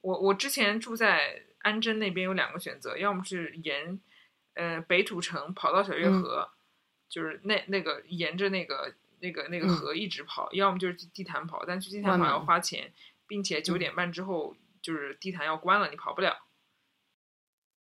[0.00, 4.00] 我我之前住在安贞那边有两个选择，要么是沿
[4.54, 6.22] 呃北土城跑到小月嗯。
[6.22, 6.50] 河，
[7.08, 9.68] 就是那那个沿着那个那个那个嗯。
[9.68, 12.92] 河一直跑，要么就是去地坛跑，但去地坛外跑要花钱，
[13.26, 13.78] 并且九嗯。
[13.78, 16.46] 点半之后就是地坛要关了，你跑不了。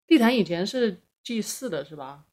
[0.07, 2.25] 地坛以前是祭祀的是吧？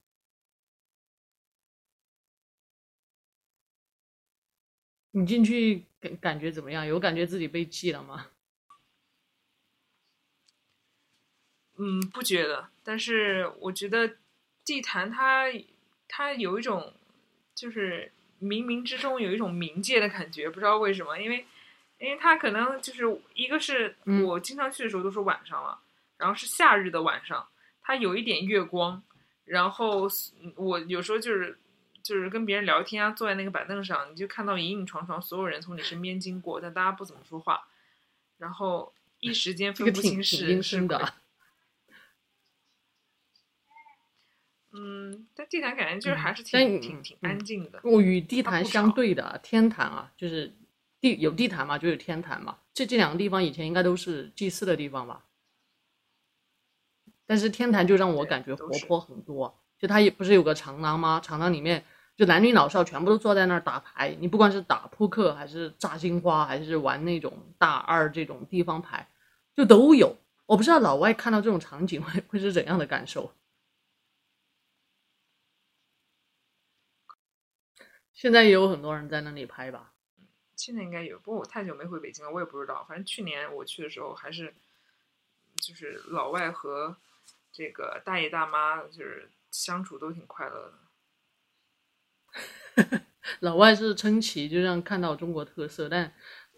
[5.12, 6.86] 你进去感感觉怎么样？
[6.86, 8.28] 有感觉自己被祭了吗？
[11.80, 14.17] 嗯，不觉得，但是我觉得
[14.65, 15.45] 地坛它
[16.08, 16.93] 它有一种
[17.56, 21.45] 就是冥冥之中有一种冥界的感觉，不知道为什么，因为
[22.00, 25.80] 因为它可能就是一个是嗯我经常去的时候都是晚上了，
[26.17, 27.47] 然后是夏日的晚上，
[27.88, 29.02] 它有一点月光，
[29.45, 30.10] 然后
[30.43, 31.58] 嗯我有时候就是
[32.04, 37.65] 就是跟别人聊天啊，坐在那个板凳上，你就看到隐隐闯闯所有人从你身边经过，但大家不怎么说话，
[38.39, 40.62] 然后一时间分不清是是鬼。
[40.62, 41.15] 森的啊。
[44.73, 47.80] 嗯，但地坛感觉就是还是挺、挺嗯挺嗯安静的。
[47.86, 50.54] 我与地坛相对的啊天坛啊，就是
[51.00, 52.60] 地有地坛嘛，就有天坛嘛。
[52.73, 55.23] 这这两个地方以前应该都是祭祀的地方吧？
[57.28, 59.60] 但是天坛就让我感觉活泼很多。
[59.78, 61.20] 就它也不是有个长廊吗？
[61.24, 61.86] 长廊里面
[62.16, 64.18] 就男女老少全部都坐在那儿打牌。
[64.20, 69.08] 你不管是打扑克，还是炸金花，还是玩那种大二这种地方牌，
[69.56, 70.18] 就都有。
[70.48, 73.32] 我不知道老外看到这种场景 会会是怎样的感受。
[78.13, 79.92] 现在也有很多人在那里拍吧？
[80.56, 82.84] 现在应该有，不过我太久没回北京了，我也不知道。
[82.90, 84.56] 反正去年我去的时候，还是
[85.58, 86.98] 就是老外和
[87.58, 90.72] 这个大爷大妈就是相处都挺快乐
[92.76, 93.02] 的。
[93.41, 96.13] 老外是称奇，就让看到中国特色，但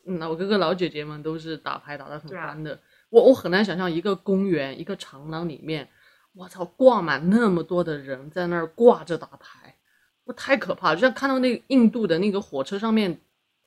[0.06, 2.82] 嗯，老哥哥老姐姐们都是打牌打得很欢的。
[3.10, 5.90] 我我很难想象一个公园一个长廊里面，
[6.34, 9.80] 我操，挂满那么多的人在那儿挂着打牌，
[10.26, 13.22] 我太可怕了，就像看到那个印度的那个火车上面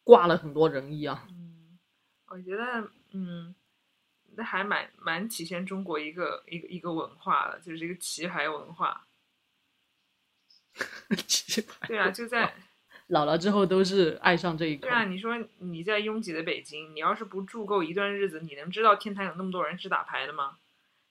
[0.04, 1.26] 挂了很多人一样。
[1.30, 1.78] 嗯，
[2.26, 2.62] 我觉得
[3.14, 3.61] 嗯，那
[4.38, 9.04] 还蛮蛮体现中国一个一个一个文化的，就是这个棋牌文化。
[11.26, 12.54] 棋牌对啊，就在
[13.08, 14.90] 老了之后都是爱上这一个对。
[14.90, 20.56] 啊，你说你在拥挤的北京，你要是不住够一段日子，你能知道天坛有那么多人是打牌的吗？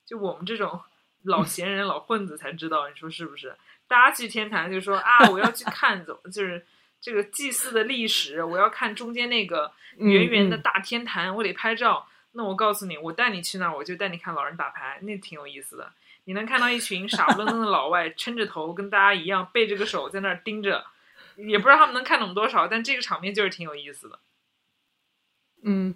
[0.04, 0.82] 就我们这种
[1.24, 3.56] 老闲人、老混子才知道，你说是不是？
[3.88, 6.66] 大家去天坛就说啊，我要去看，走 就是
[7.00, 12.08] 这个祭祀的历史，我要看中间那个圆圆的大天坛，我得拍照。
[12.34, 15.92] 那我告诉你，我带你去那儿，我就带你看老人打牌，那挺有意思的。
[16.26, 20.86] 你能看到一群傻不愣登的老外，撑着头，跟大家一样，背着个手在那儿盯着，
[21.36, 24.20] 也不知道他们能看懂多少，但这个场面就是挺有意思的。
[25.64, 25.96] 嗯，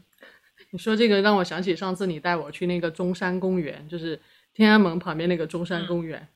[0.72, 4.20] 你说这个让我想起上次你带我去那个中山公园，就是
[4.54, 6.28] 天安门旁边那个中山公园，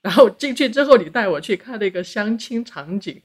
[0.00, 3.20] 然后进去之后你带我去看那个相亲场景，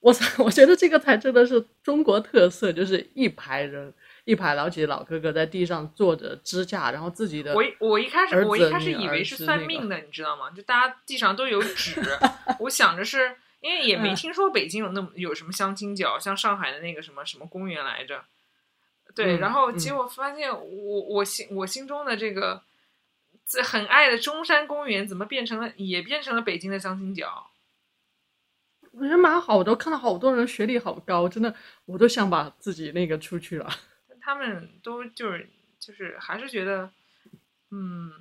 [0.00, 10.50] 我操，我觉得这个才真的是中国特色，就是一排人，一排老几老哥哥在地上坐着支架，然后自己的我我一开始我一开始以为是算命的，你知道吗？
[10.50, 12.00] 就大家地上都有纸，
[12.60, 18.24] 我想着是因为也没嗯听说北京有那么有什么相亲角，像上海的那个什么什么公园来着。
[19.14, 22.62] 对，嗯然后嗯结果发现我我心我心中的这个
[23.46, 27.50] 这很爱的中山公园，怎么变成了也变成了北京的相亲角？
[28.92, 31.54] 我觉得蛮好的，我看到好多人学历好高，真的
[31.86, 33.68] 我都想把自己那个出去了。
[34.32, 35.48] 他们都就是
[35.80, 36.88] 就是还是觉得，
[37.72, 38.12] 嗯，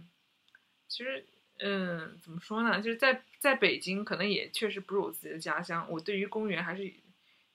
[0.87, 1.23] 其实
[1.59, 2.81] 嗯，怎么说呢？
[2.81, 5.85] 就是在在北京，可能也确实不是我自己的家乡。
[5.87, 6.91] 我对于公园还是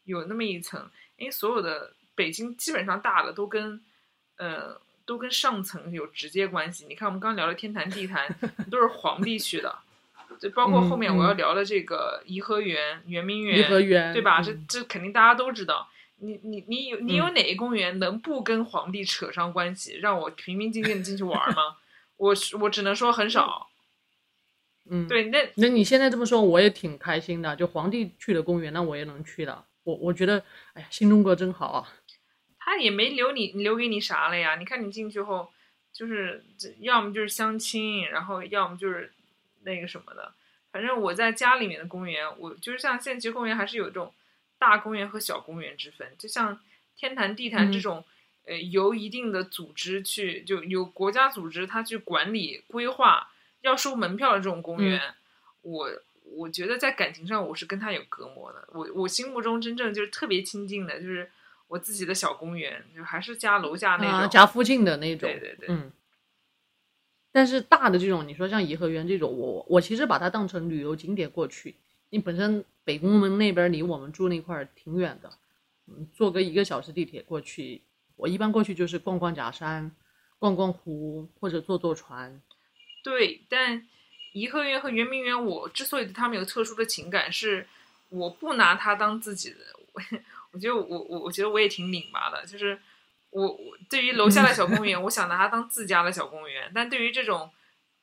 [0.05, 3.83] 有那么一层，因为所有的北京基本上大的都跟
[4.37, 6.87] 呃都跟上层有直接关系。
[6.87, 8.33] 你看，我们刚刚聊的天坛地坛
[8.71, 9.77] 都是皇帝去的，
[10.39, 14.41] 就包括后面嗯我要聊的这个颐和园、圆明园，颐和园对吧？
[14.43, 15.91] 嗯这这肯定大家都知道。
[16.17, 21.77] 你你你有你有嗯哪个公园能不跟皇帝扯上关系，让我平平静静的进去玩吗？
[22.17, 23.69] 我是我只能说很少。
[24.89, 25.09] 嗯，。
[25.09, 27.57] 对，那那你现在这么说，我也挺开心的。
[27.57, 29.65] 就皇帝去的公园，那我也能去的。
[29.83, 31.89] 我我觉得，哎呀，新中国真好啊！
[32.59, 34.57] 他也没留你留给你啥了呀？
[34.57, 35.51] 你看你进去后，
[35.93, 36.43] 就是
[36.81, 39.13] 要么就是相亲，然后要么就是
[39.65, 40.33] 那个什么的。
[40.73, 44.13] 反正我在家里面的公园，我就是像现在其实公园还是有这种
[44.65, 46.59] 大公园和小公园之分，就像
[46.97, 48.05] 天坛、地坛这嗯种，
[48.47, 55.01] 呃，由一定的组织去，就有国家组织它去管理规划，要收门票的这种公园，
[55.61, 55.91] 我
[56.37, 58.67] 我觉得在感情上我是跟他有隔膜的。
[58.73, 61.31] 我我心目中真正就是特别亲近的，就是
[61.69, 64.11] 我自己的小公园，就还是家楼下那种。
[64.11, 65.93] 啊，家附近的那种，对对对嗯。
[67.31, 71.75] 但是大的这种，你说像颐和园这种，我我其实把它当成旅游景点过去。
[72.11, 75.31] 你本身北宫门那边离我们住那块儿挺远的，
[75.87, 77.83] 嗯，坐个一个小时地铁过去。
[78.17, 79.91] 我一般过去就是逛逛假山，
[80.39, 82.41] 逛逛湖，或者坐坐船。
[83.03, 83.87] 对，但
[84.33, 87.67] 颐和园和圆明园，我之所以对他们有特殊的情感，是
[88.11, 89.57] 我不拿它当自己的。
[89.93, 90.03] 我
[90.53, 92.79] 我觉得我我我觉得我也挺拧巴的，就是
[93.31, 97.51] 我我对于楼下的小公园，我想拿它当自家的小公园，但对于这种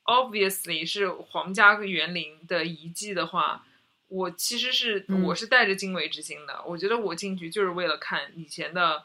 [0.04, 3.64] obviously 是皇家园林的遗迹的话，
[4.12, 6.62] 我其实是嗯我是带着敬畏之心的。
[6.66, 9.04] 我觉得我进去就是为了看以前的。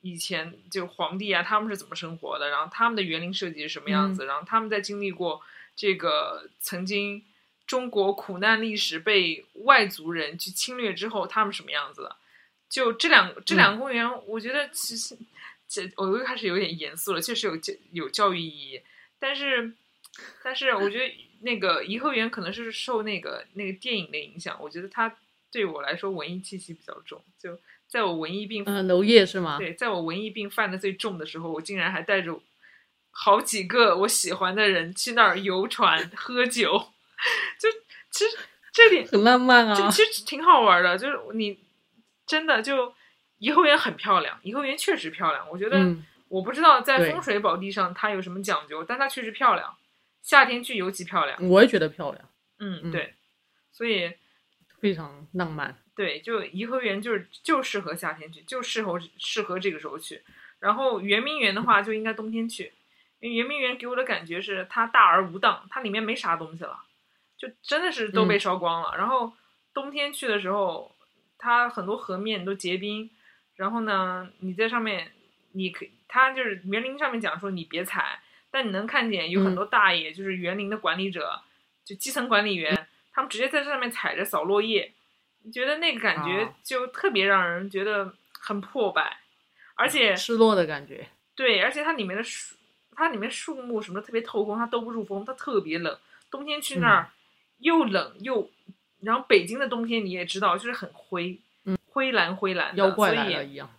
[0.00, 2.48] 以前就皇帝啊，他们是怎么生活的？
[2.50, 4.26] 然后他们的园林设计是什么样子？
[4.26, 5.42] 然后他们在经历过
[5.74, 7.24] 这个曾经
[7.66, 12.16] 中国苦难历史被外族人去侵略之后，他们什么样子的？
[12.70, 15.18] 就这两这两个公园，我觉得其实
[15.68, 18.80] 这我又开始有点严肃了，确实有教有教育意义，
[19.18, 19.74] 但是
[20.42, 25.14] 但是我觉得那个颐和园可能是受那个那个电影的影响，我觉得它
[25.50, 29.58] 对我来说文艺气息比较重，就在我文艺病嗯、娄烨是吗？
[29.58, 32.38] 对，在我文艺病犯的最重的时候，我竟然还带着
[33.10, 36.72] 好几个我喜欢的人去那儿游船喝酒，
[37.58, 37.68] 就
[38.10, 38.36] 其实
[38.72, 39.90] 这里很浪漫就啊。
[39.90, 41.58] 其实挺好玩的，就是你
[42.26, 42.92] 真的就
[43.38, 45.48] 颐和园很漂亮，颐和园确实漂亮。
[45.50, 49.74] 我觉得、嗯，我不知道在风水宝地上它有什么讲究，但它确实漂亮，
[50.22, 51.48] 夏天去尤其漂亮。
[51.48, 52.28] 我也觉得漂亮，
[52.58, 53.14] 嗯，嗯对，
[53.70, 54.12] 所以
[54.80, 55.76] 非常浪漫。
[55.94, 60.22] 对，就颐和园就是就适合夏天去，就适合适合这个时候去。
[60.60, 62.72] 然后圆明园的话就应该冬天去，
[63.20, 66.78] 因为圆明园给我的感觉是它大而无当，它里面没啥东西了，
[67.36, 68.96] 就真的是都被嗯烧光了。
[68.96, 69.32] 然后
[69.72, 70.94] 冬天去的时候，
[71.36, 73.10] 它很多河面都结冰，
[73.56, 75.10] 然后呢，你在上面，
[75.52, 81.40] 你可它就是园林上面讲说你别踩，但你能看见有很嗯多大爷，就是园林的管理者，
[81.84, 84.92] 就基层管理员，他们直接在上面踩着扫落叶。
[85.42, 89.18] 你觉得那个感觉啊就特别让人觉得很破败，
[89.74, 91.08] 而且失落的感觉。
[91.34, 92.56] 对，而且它里面的树，
[92.96, 95.96] 它里面树木什么的特别透风，它兜不住风，它特别冷。
[96.30, 97.10] 冬天去那儿
[97.58, 98.50] 又冷又，
[99.00, 103.70] 然后北京的冬天你也知道，就是很灰，嗯灰蓝灰蓝的，妖怪来所以了一样。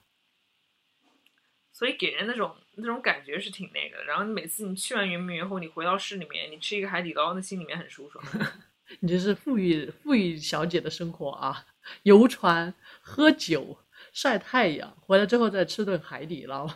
[1.74, 4.04] 所以给人那种那种感觉是挺那个的。
[4.06, 8.24] 然后你每次你去完圆明园后，你回到市里面，你吃一个海底捞，那心里面很舒爽。
[9.02, 11.68] 你这是富裕富裕小姐的生活啊！
[12.04, 13.78] 游船、喝酒、
[14.12, 16.68] 晒太阳，回来之后再吃顿海底捞。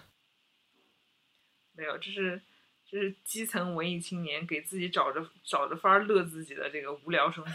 [1.76, 2.40] 没有，这是
[2.88, 7.52] 这是基层文艺青年给自己找着找着法儿乐自己的这个无聊生活。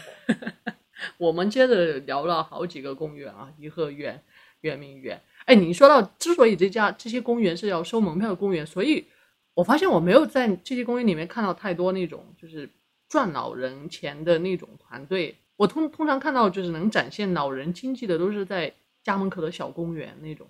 [1.17, 4.21] 我们接着聊了好几个公园啊，颐和园、
[4.59, 5.21] 圆明园。
[5.49, 9.07] 哎，你说到之所以这家这些公园是要收门票的公园，所以
[9.55, 12.69] 我发现我没有在这些公园里面看到太多那种就是
[13.07, 15.35] 赚老人钱的那种团队。
[15.55, 18.71] 我通通常看到就是能展现老人经济的，都是在
[19.01, 20.47] 家门口的小公园那种。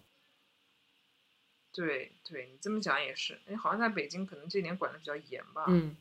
[1.71, 3.39] 对对，你这么讲也是。
[3.47, 5.63] 哎，好像在北京可能这点管的比较严吧。
[5.69, 5.95] 嗯，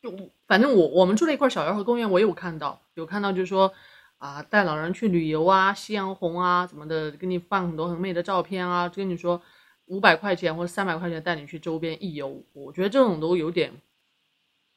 [0.00, 3.74] 就反正我我们住那块小洋河公园，我有看到，有看到就是说
[4.20, 9.40] 啊，带老人去旅游啊，夕阳红啊怎么的，给你放很多很美的照片啊，就跟你说
[9.86, 13.72] 五百块钱或者三百块钱带你去周边一游，我觉得这种都有点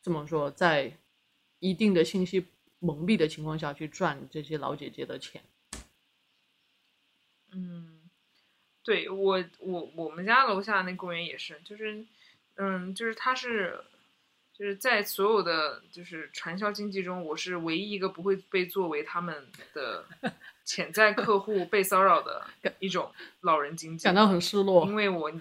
[0.01, 0.93] 怎么说，在
[1.59, 2.47] 一定的信息
[2.79, 5.43] 蒙蔽的情况下去赚这些老姐姐的钱。
[7.51, 8.09] 嗯，
[8.81, 12.05] 对我我我们家楼下那公园也是，就是
[12.55, 13.83] 嗯，就是它是
[14.57, 20.05] 就是在所有的就是传销经济中，我是唯一一个不会被作为他们的
[20.63, 22.45] 潜在客户被骚扰的
[22.79, 24.93] 一种老人经济，感到很失落因。
[24.93, 25.31] 为我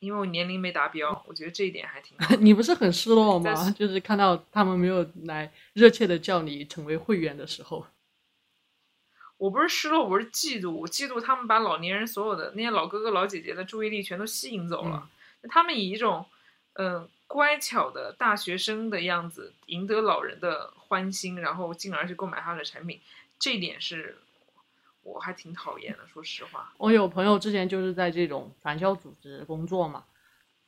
[0.00, 2.34] 因为我年龄没达标，我觉得这一点还挺好。
[2.42, 3.70] 你不是很失落吗？
[3.70, 7.86] 就是看到他们没有来热切的叫你成为会员的时候。
[9.38, 15.08] 我不是失落，我是嫉妒，我嫉妒他们把老年人所有的那些老哥哥老姐姐的注意力全都吸引走了。
[15.48, 16.26] 他们以一种
[16.74, 23.00] 嗯、呃乖巧的大学生的样子赢得老人的欢心，然后进而去购买他的产品，
[23.38, 24.18] 这一点是
[25.02, 26.00] 我还挺讨厌的。
[26.12, 30.04] 说实话，我有朋友之前就是在这种传销组织工作嘛，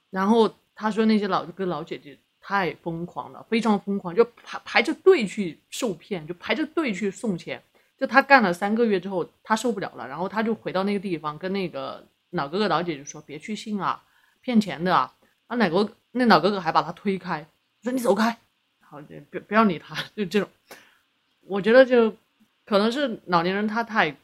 [0.08, 7.62] 然后他说那些老哥老姐姐太疯狂了，非常疯狂，就排排着队去受骗，就排着队去送钱。
[7.98, 14.02] 就他干了三个月之后，他受不了了，然后他就回到那个地方，跟那个老哥哥老姐姐说：“别去信啊，
[14.40, 15.14] 骗钱的啊！”
[15.46, 17.46] 啊，哪个那老哥哥还把他推开，
[17.82, 18.26] 说：“你走开。”
[18.80, 20.48] 然后就不不要理他，就这种。
[21.42, 22.14] 我觉得就
[22.64, 24.16] 可能是老年人他太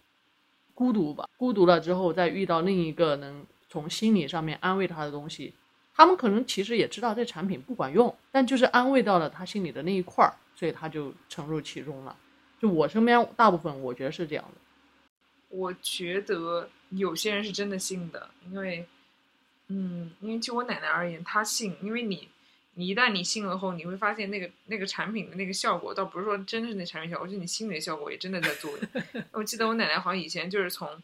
[0.74, 5.52] 孤独吧，孤独了之后再遇到另一个能从心理上面安慰他的东西，
[5.94, 12.16] 他们可能其实也知道这产品不管用，但就是安慰到了他心里的那一块儿，所以他就沉入其中了。
[12.58, 14.60] 就我身边大部分我觉得是这样的。
[15.50, 18.86] 我觉得有些人是真的信的，因为，
[19.72, 22.28] 嗯，因为就我奶奶而言，她信，因为你，
[22.74, 29.24] 你一旦你信了后，你会发现那个那个产品的那个效果，倒不是说真的是那产品效果，就是你心里的效果也真的在作用。
[29.32, 31.02] 我记得我奶奶好像以前就是从，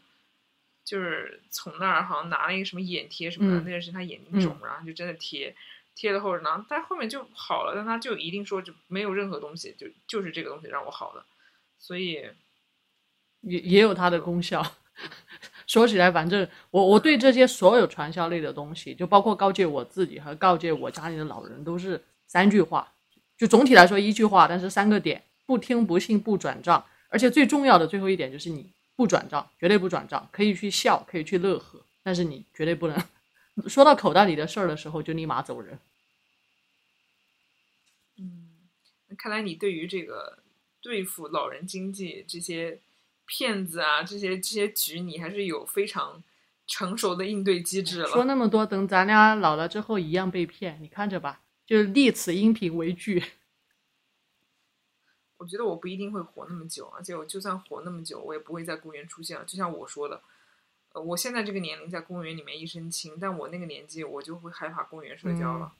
[0.83, 5.55] 就是从那儿好像拿了一个什么眼贴什么的，嗯那个是她眼睛肿，然后就真的贴。
[5.95, 11.25] 贴了后，然后但后面就好了，但她就一定说就没有任何东西，就就是这个东西让我好的，
[11.79, 12.21] 所以
[13.41, 14.61] 也也有它的功效。
[15.67, 22.93] 说起来，反正我我对这些所有传销类的东西，就包括告诫我自己和告诫我家里的老人，都是三句话。
[23.37, 26.83] 就总体来说一句话，但是三个点：不听、不信、不转账。
[27.09, 30.27] 而且最重要的最后一点就是你不转账，绝对不转账。
[30.31, 32.97] 可以去笑，可以去乐呵，但是你绝对不能
[33.67, 35.77] 说到口袋里的事儿的时候就立马走人。
[38.17, 38.47] 嗯，
[39.17, 40.39] 看来你对于这个
[40.81, 42.79] 对付老人经济这些
[43.27, 46.23] 骗子啊，这些这些局，你还是有非常
[46.65, 48.07] 成熟的应对机制了。
[48.07, 51.41] 说那么多，等咱俩老了之后一样被骗，你看着吧。
[51.65, 53.23] 就立此音频为据。
[55.37, 59.45] 我觉得我不一定会活那么久，而且我就算活那么久，我也不会在公园出现了。
[59.45, 60.21] 就像我说的，
[60.93, 65.73] 呃，我现在这个年龄在公园里面一身轻，但我那个年纪我就会害怕公园社交了，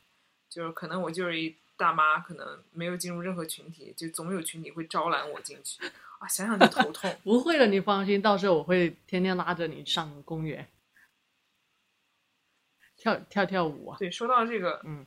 [0.50, 5.82] 就是可能我就是一大妈，可能没有进入任何群体，就总有群体会招揽我进去
[6.20, 7.14] 啊，想想就头痛。
[7.24, 10.68] 不会的，你放心，到时候我会天天拉着你上公园，
[12.96, 13.98] 跳跳跳舞啊。
[14.00, 15.06] 对，说到这个，嗯，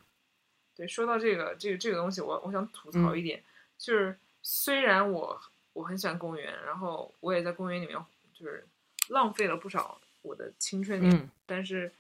[0.75, 3.43] 对，说到这个这个这个东西，我我想吐槽一点，
[3.77, 5.41] 就是虽然我
[5.73, 7.97] 我很喜欢公园，然后我也在公园里面
[8.33, 8.67] 就是
[9.09, 11.93] 浪费了不少我的青春年，嗯但是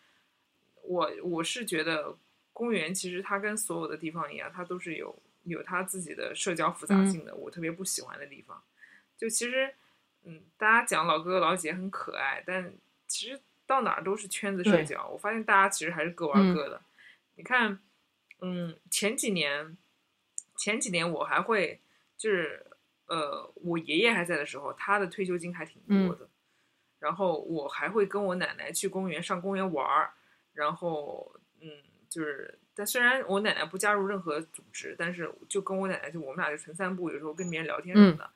[0.82, 2.16] 我我是觉得
[2.52, 8.62] 公园其实它跟所有的地方一样，它都是有有它自己的社交复杂性的，我特别不喜欢的地方。
[9.20, 9.74] 就其实，
[10.24, 12.72] 嗯，大家讲老哥哥老姐很可爱，但
[13.06, 15.06] 其实到哪儿都是圈子社交。
[15.08, 16.80] 我发现大家其实还是各玩各的。
[17.34, 17.78] 你看，
[18.40, 19.76] 嗯，前几年，
[20.56, 21.82] 前几年我还会
[22.16, 22.64] 就是
[23.08, 26.26] 呃，我爷爷还在的时候，他的退休金还挺多的。
[26.98, 30.14] 然后我还会跟我奶奶去公园上公园玩儿，
[30.54, 31.68] 然后嗯，
[32.08, 38.30] 就是，但虽然我奶奶不加入任何组织，但是就跟我奶奶就我们俩就纯散步，有时候跟别人聊天什么的。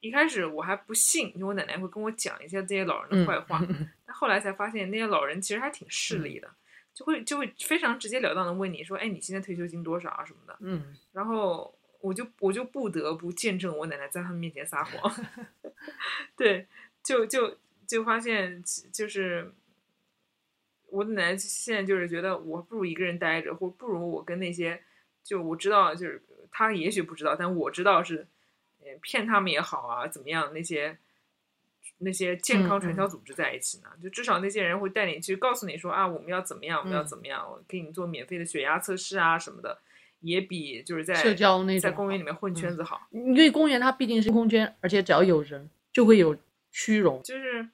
[0.00, 3.60] 一开始我还不信，就我奶奶会跟我讲一些这些老人的坏话，
[4.06, 6.48] 但后来才发现那些老人其实还挺势利的，
[6.94, 10.24] 就会就会非常直截了当的问你说，哎，你现在退休金多少啊？
[10.24, 15.26] 什么的，嗯，然后我就我就不得不见证我奶奶在他们面前撒谎，
[16.36, 16.66] 对，
[17.02, 19.52] 就就就发现就是
[20.86, 24.80] 我的奶奶现在就是觉得我不如一个人待着，或不如我跟那些
[25.24, 26.22] 就我知道就是
[26.52, 28.28] 她也许不知道，但我知道是呃
[28.96, 30.96] 骗他们也好啊，怎么样那些
[31.98, 33.88] 那些健康传销组织在一起呢？
[34.02, 39.78] 就至少那些人会带你去告诉你说啊，我们要怎么样，我们要嗯怎么样，我给你做免费的血压测试啊什么的，
[40.20, 43.08] 也比就是在社交那种在公园里面混圈子好。
[43.10, 46.36] 因为公园它毕竟是空间，而且只要有人就会有
[46.70, 47.20] 虚荣。
[47.24, 47.68] 就是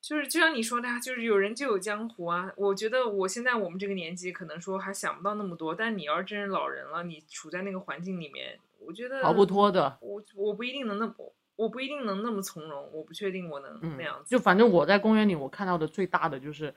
[0.00, 2.50] 就是就像你说的啊，就是有人就有江湖啊。
[2.56, 9.98] 我觉得我现在我们这个年纪，可能说还想不到那么多，但你要是真是老人了，你处在那个环境里面，我觉得逃不脱的。
[10.00, 11.14] 我我不一定能那么，
[11.56, 14.30] 我不一定能那么从容，我不确定我能嗯那样，子。
[14.30, 16.74] 就反正我在公园里，我看到的最大的就是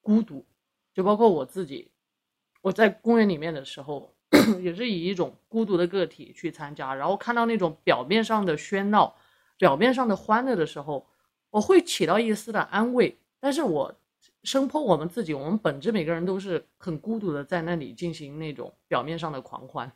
[0.00, 0.44] 孤独，
[0.92, 1.90] 就包括我自己，
[2.60, 4.14] 我在公园里面的时候，
[4.60, 9.16] 也是以一种孤独的个体去参加，然后看到那种表面上的喧闹、
[9.56, 11.06] 表面上的欢乐的时候，
[11.50, 13.94] 我会起到一丝的安慰，但是我
[14.42, 19.90] 生剖我们自己，我们本质每个人都是很孤独的，在那里进行那种表面上的狂欢。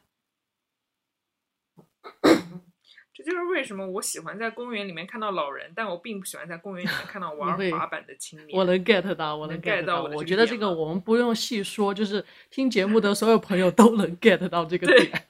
[3.16, 8.54] 这就是为什么我喜欢在公园里面看到老人，但我并不喜欢在公园里面看到玩滑板的青年。
[8.54, 15.28] 我能 get 到，我能 get 到我觉得这个我们不用细说，就是听节目的所有朋友都能 get 到这个点。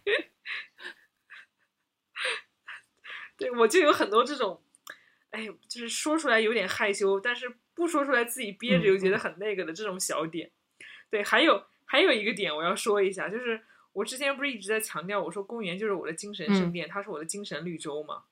[3.37, 4.61] 对，我就有很多这种，
[5.31, 10.51] 哎，就是说出来有点害羞，但是不说出来自己憋着嗯又觉得很那个的这种小点。
[11.09, 13.63] 对，还有还有一个点我要说一下，就是
[13.97, 18.25] 我之前不是一直在强调，我说公园就是我的精神圣嗯殿，它是我的精神绿洲嘛。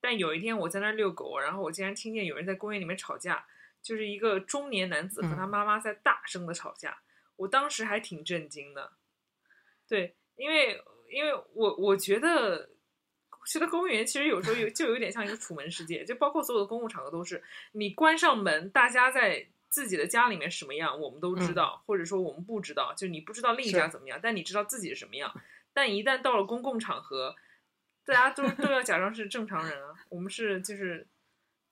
[0.00, 3.46] 但有一天我在那儿遛狗，然后我竟然听见有人在公园里面吵架，
[3.80, 6.98] 就是一个中年男子和他嗯妈妈在大声的吵架，
[7.36, 8.94] 我当时还挺震惊的。
[9.88, 10.82] 对，因为
[11.12, 12.70] 因为我我觉得，
[13.30, 25.34] 我觉得公园其实有时候有就有点像一个楚门世界，就包括所有的公共场合都是，你关上门，大家在自己的家里面什么样，我们都知嗯道，或者说我们不知道，就你不知道另一家怎么样，但你知道自己是什么样。
[25.72, 27.34] 但一旦到了公共场合，
[28.06, 31.08] 大家都都要假装是正常人啊，我们是就是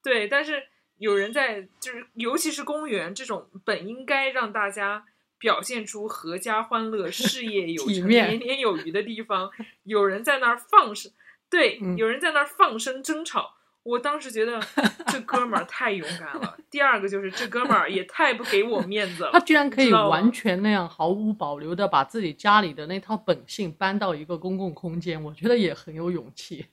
[0.03, 0.67] 对，但是
[0.99, 5.07] 有人在就是尤其是公园这种本应该让大家
[5.39, 9.49] 表现出阖家欢乐、事业 有成、年年有余的地方，
[9.85, 11.13] 有人在那儿放声，
[11.49, 13.59] 对，嗯有人在那儿放声争吵。
[13.85, 14.61] 我当时觉得
[15.09, 16.57] 这哥们儿太勇敢了。
[16.71, 19.33] 第二个就是这哥们儿也太不给我面子了。
[19.33, 26.67] 他居然可以完全那样毫无保留的把自己家里的那套本性搬到一个公共空间，我觉得也很有勇气。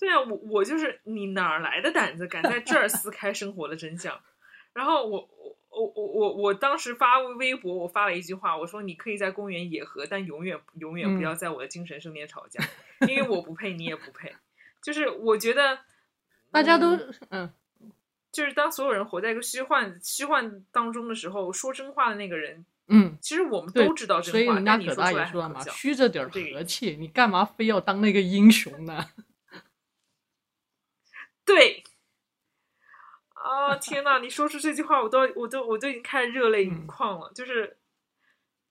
[0.00, 4.20] 对啊，我我就是你哪儿来的胆子，敢在这儿撕开生活的真相？
[4.74, 12.62] 然后我我我我我我我当时发微博，我发了一句话，我说你可以在公园野合，但永远永远不嗯要在我的精神圣殿吵架，
[13.08, 14.34] 因为我不配，你也不配。
[14.82, 15.78] 就是我觉得
[16.50, 17.52] 大家都嗯嗯
[18.30, 25.60] 就是当所有人活在一个虚幻虚幻当中的时候，说真话的那个人，嗯，其实我们都知道所以真话，人家葛大但你说出来爷说嘛。
[25.70, 29.06] 虚着点和气，你干嘛非要当那个英雄呢？
[31.44, 31.82] 对，
[33.42, 37.30] 啊天呐，你说出这句话，我都我都我都已经开始热泪盈嗯眶了。
[37.34, 37.76] 就是，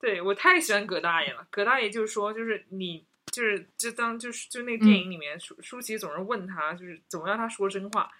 [0.00, 1.46] 对我太喜欢葛大爷了。
[1.50, 8.10] 葛大爷就是说，就是你就是就当就是就那个电影里面，舒舒淇总是问他，就是总要他说真话，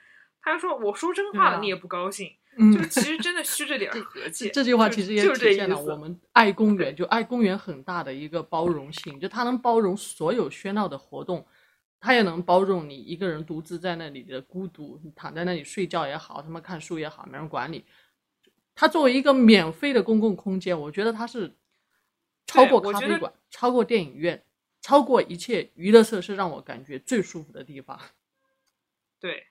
[0.43, 4.51] 他就说我说真话了，你也不高兴，嗯就是其实真的虚着点儿和气。
[4.51, 11.47] 这句话其实也体现了我们爱公园，就爱公园很大的一个包容性，就它能包容所有喧闹的活动，
[12.05, 17.85] 它也能包容你一个人独自在那里的孤独，你躺在那里睡觉也好，他们看书也好，没人管你。
[18.75, 21.57] 它作为一个免费的公共空间，我觉得它是
[22.45, 24.45] 超过咖啡馆、超过电影院、
[24.81, 27.97] 超过一切娱乐设施，让我感觉最舒服的地方。
[29.21, 29.47] 对，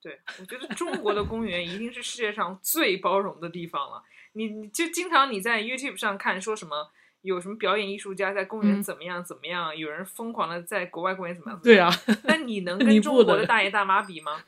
[0.00, 4.02] 对，我觉得中国的公园一定是世界上最包容的地方了。
[4.32, 6.90] 你你就经常你在 YouTube 上看说什么
[7.22, 11.60] 有什么表演艺术家在公园嗯怎么样怎么样，有人疯狂的在国外公园怎么样？
[11.62, 11.90] 对啊，
[12.24, 14.42] 那 你能跟中国的大爷大妈比吗？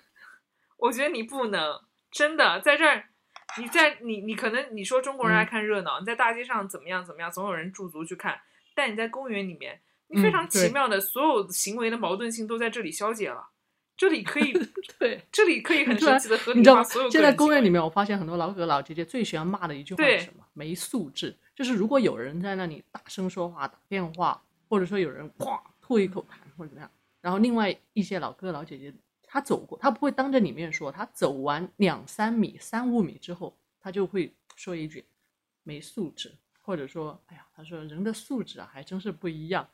[0.79, 3.05] 我觉得你不能，真的在这儿，
[3.59, 8.41] 你在你你可能你说中国人爱嗯看热闹，你在大街上怎么样怎么样，总有人驻足去看，
[8.75, 13.49] 但你在公园里面，你非嗯常奇妙的所有行为的矛盾性都在这里消解了，
[13.97, 14.53] 这里可以，
[14.99, 15.21] 对。
[15.31, 16.53] 这里可以 很神奇的合？
[16.53, 20.45] 理化所有现在公园里面，我发现很多老哥老姐姐最喜欢骂的一句话对是什么？
[20.55, 21.37] 没素质。
[21.63, 26.91] 就是如果有人在那里大声说话、打电话，或者说有人哐吐一口痰或者怎么样，
[27.21, 28.93] 然后另外一些老哥老姐姐
[29.23, 35.07] 他走过，他不会当着你面说，他走完两三米、三五米之后，他就会说一句
[35.63, 39.71] 没素质，或者说哎呀，他说人的素质啊还真是不一样。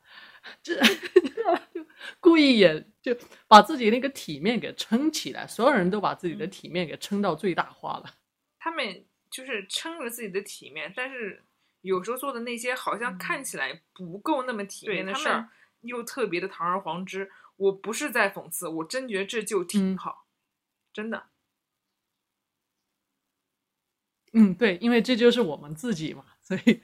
[0.61, 0.79] 这
[1.73, 1.83] 就
[2.19, 3.17] 故意也就
[3.47, 8.13] 把自己那个体面给撑起来，所有人都把自己的嗯体面给撑到最大化了。
[8.59, 11.43] 他们就是撑着自己的体面，但是
[11.81, 15.49] 有时候做的那些好像看起来不够那么体面的事儿，
[15.81, 17.31] 又特别的堂而皇之。
[17.55, 20.25] 我不是在讽刺，我真觉得这就挺嗯好，
[20.93, 21.27] 真的。
[24.31, 26.81] 嗯，对，因为这就是我们自己嘛，所以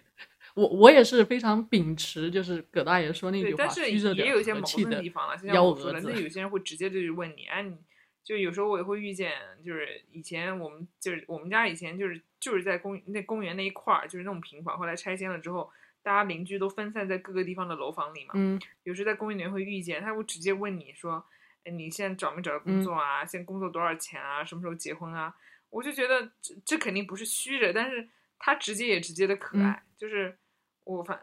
[0.54, 7.78] 我我也是非常秉持，就是葛大爷说那句，话，但是也有一些矛盾的地方了，就像幺我说的，蛾子那有些人会直接就问你，哎，你
[8.26, 15.72] 就有时候我也会遇见，就是以前我们就是我们家以前就是就是在公那公园那一块儿，就是那种平房，后来拆迁了之后，
[16.02, 21.24] 大家邻居都分散在各个地方的楼房里嘛，嗯有时候在公园里面会遇见，他会直接问你说，
[21.66, 23.24] 哎，你现在找没找到嗯工作啊？
[23.24, 24.44] 现在工作多少钱啊？
[24.44, 25.36] 什么时候结婚啊？
[25.70, 28.10] 我就觉得这这肯定不是虚着，但是
[28.40, 30.36] 他直接也直接的可嗯爱，就是
[30.84, 31.22] 我反。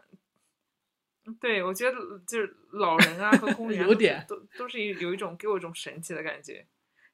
[1.39, 1.97] 对，我觉得
[2.27, 6.65] 就是老人啊和公 园都是有点都都是有有一种给我一种神奇的感觉。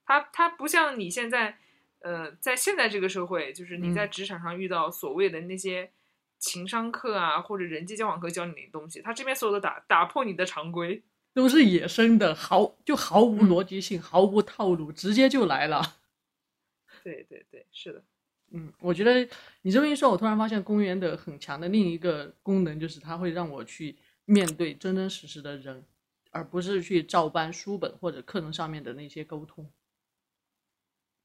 [0.09, 1.55] 他他不像你现在，
[1.99, 5.91] 呃，在现在这个社会，就是你在嗯职场上遇到所谓的那些
[6.39, 11.03] 情商课啊，或者人际交往课教你的东西，他这边所有的打打破你的常规。
[11.31, 15.97] 都是野生的，毫就毫无嗯逻辑性，毫无套路，直接就来了。
[17.03, 18.03] 对对对，是的，
[18.49, 19.29] 嗯，我觉得
[19.61, 23.95] 你这么一说，我突然发现公园的很强的另一个功能就是它会让我去
[24.25, 25.85] 面对真真实实的人，
[26.31, 29.71] 而不是去照搬书本或者课程上面的那些沟通。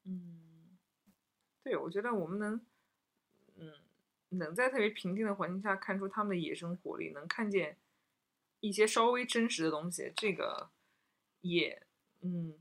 [0.05, 0.76] 嗯，
[1.62, 2.61] 对，我觉得我们能，
[3.57, 3.72] 嗯，
[4.30, 7.76] 能在特别平静的环境下看出他们的野生活力，能看见
[8.61, 10.70] 一些稍微真实的东西，这个
[11.40, 11.86] 也，
[12.20, 12.55] 嗯，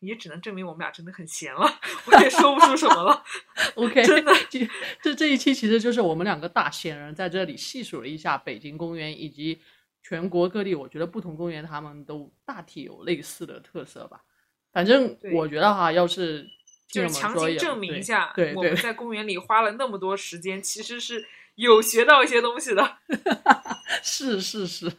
[0.00, 1.66] 也只能证明我们俩真的很闲了，
[2.06, 3.24] 我也说不出什么了。
[3.76, 4.68] OK，真的这
[5.00, 9.60] 这这一期其实就是我们两个大闲人在这里细数了一下北京公园以及
[10.02, 14.24] 全国各地，我觉得不同公园他们都大体有类似的特色吧。
[14.72, 16.48] 反正我觉得哈，要是
[16.88, 22.98] 就是强行证明一下，对对我们在公园里花了那么多时间，其实是有学到一些东西的。
[24.02, 24.90] 是是是，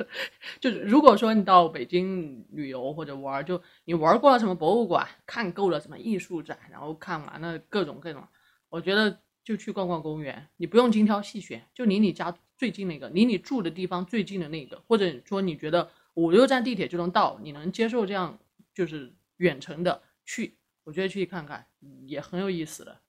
[0.60, 8.24] 就如果说你到北京旅游或者玩儿，就你玩过了什么博物馆，看够了什么艺术展，然后看完了各种各种，
[8.70, 18.40] 我觉得就去逛逛公园，你不用精挑细选，就离你家最近那个，离你住的地方最近的那个，或者说你觉得五六站地铁就能到，你能接受这样
[18.74, 23.02] 就是远程的去，我觉得去看看嗯也很有意思的。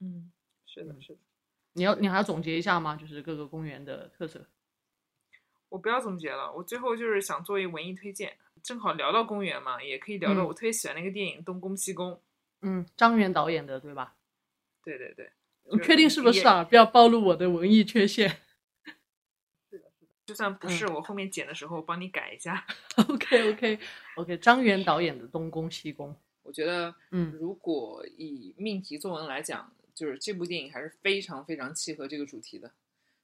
[0.00, 0.30] 嗯，
[0.66, 1.18] 是的，是的。
[1.72, 2.96] 你要你还要总结一下吗？
[2.96, 4.46] 就是各个公园的特色。
[5.68, 12.12] 我不要总结了，我最后就是想做一文艺推荐，正好聊到公园嘛，也可以聊到嗯我特别喜欢那个电影《东宫西宫》。
[12.62, 14.16] 嗯，张元导演的对吧？
[14.82, 15.30] 对对对，
[15.70, 16.64] 你确定是不是啊？
[16.64, 18.40] 不要暴露我的文艺缺陷。
[20.26, 22.66] 就算不嗯是，我后面剪的时候帮你改一下。
[23.08, 23.78] OK OK
[24.16, 26.10] OK，张元导演的《东宫西宫》。
[26.42, 32.72] 我觉得，嗯如果以命题作文来讲，就是这部电影还是非常非常契合这个主题的。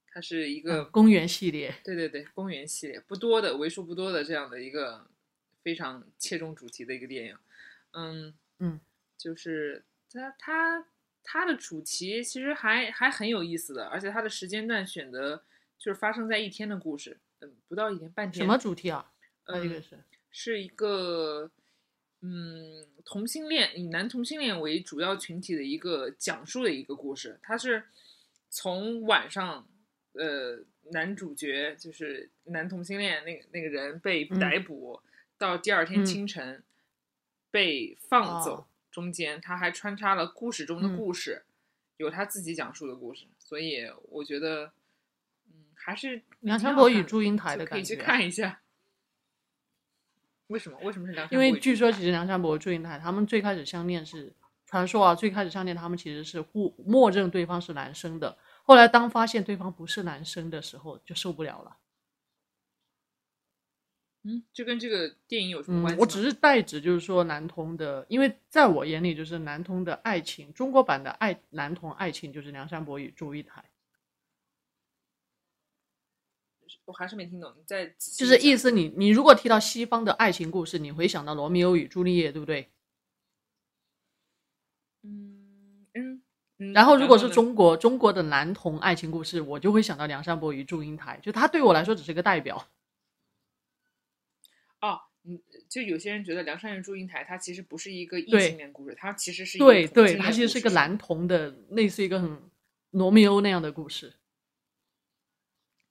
[0.07, 5.07] 它是一个嗯公园系列，对对对，公园系列不多的、为数不多的这样的一个
[5.62, 7.36] 非常切中主题的一个电影。
[7.92, 8.80] 嗯嗯，
[9.16, 10.86] 就是它它
[11.24, 15.42] 它的主题其实还还很有意思的，而且它的时间段选择
[15.83, 18.45] 就是发生在一天的故事，嗯，不到一天，半天。
[18.45, 19.12] 什么主题啊？
[19.47, 19.99] 呃这个嗯是
[20.30, 21.51] 是一个
[22.20, 27.41] 嗯同性恋以男同性恋为主要群体的一个讲述的一个故事。
[27.43, 27.83] 它是
[28.49, 29.68] 从晚上，
[30.12, 30.61] 呃，
[30.93, 35.01] 男主角就是男同性恋那个那个人被嗯逮捕，
[35.37, 36.62] 到第二天嗯清晨
[37.51, 41.43] 被放走，哦中间他还穿插了故事中的嗯故事，
[41.97, 43.26] 有他自己讲述的故事。
[43.41, 44.72] 所以我觉得，嗯，
[45.85, 47.97] 还是梁山伯与祝英台的就可以去。
[47.97, 48.61] 看一下。
[50.49, 50.78] 为什么？
[50.83, 51.39] 为什么是梁山因？
[51.39, 54.35] 为据说，其实梁山伯祝英台他们最开始相恋是
[54.66, 61.78] 传说啊，最开始相恋他们其实是互默认对方是男生的，后来当发现对方不是男生的时候，就受不了了。
[64.24, 73.64] 嗯，就跟这个电影有什么关系，嗯我只是代指，就是说男同的，因为在我眼里，就是男同的爱情，中国版的爱男同爱情就是梁山伯与祝英台，
[76.85, 77.53] 我还是没听懂。
[77.57, 78.70] 你再就是意思。
[78.70, 82.70] 你你如果提到西方的爱情故事，你会想到罗密欧与朱丽叶，对不对？
[85.03, 86.22] 嗯嗯
[86.59, 86.72] 嗯。
[86.72, 92.68] 然后如果是中国中国的男同爱情故事，我就会想到梁山伯与祝英台，就他对我来说只是个代表。
[94.80, 102.51] 哦，嗯，就有些人觉得《梁山与祝英台》它其实不是一个异性恋故事，它其实是一个对对，它其实是一个男同的，类似一个很
[102.91, 104.12] 罗密欧那样的故事。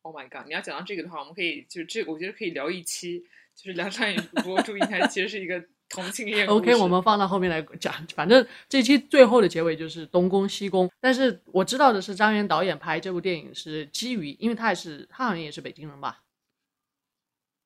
[0.03, 0.47] Oh my god！
[0.47, 3.23] 你要讲到这个的话，我们可以就这个，我觉得可以聊一期，
[3.55, 7.93] 就是梁山与国祝英台其实是一个同性恋 OK，我们放到后面来讲。
[8.15, 16.23] 反正这期最后的结尾就是东宫西宫，但是我知道的是张元导演拍这部电影是基于，因为他也是他好像也是北京人吧？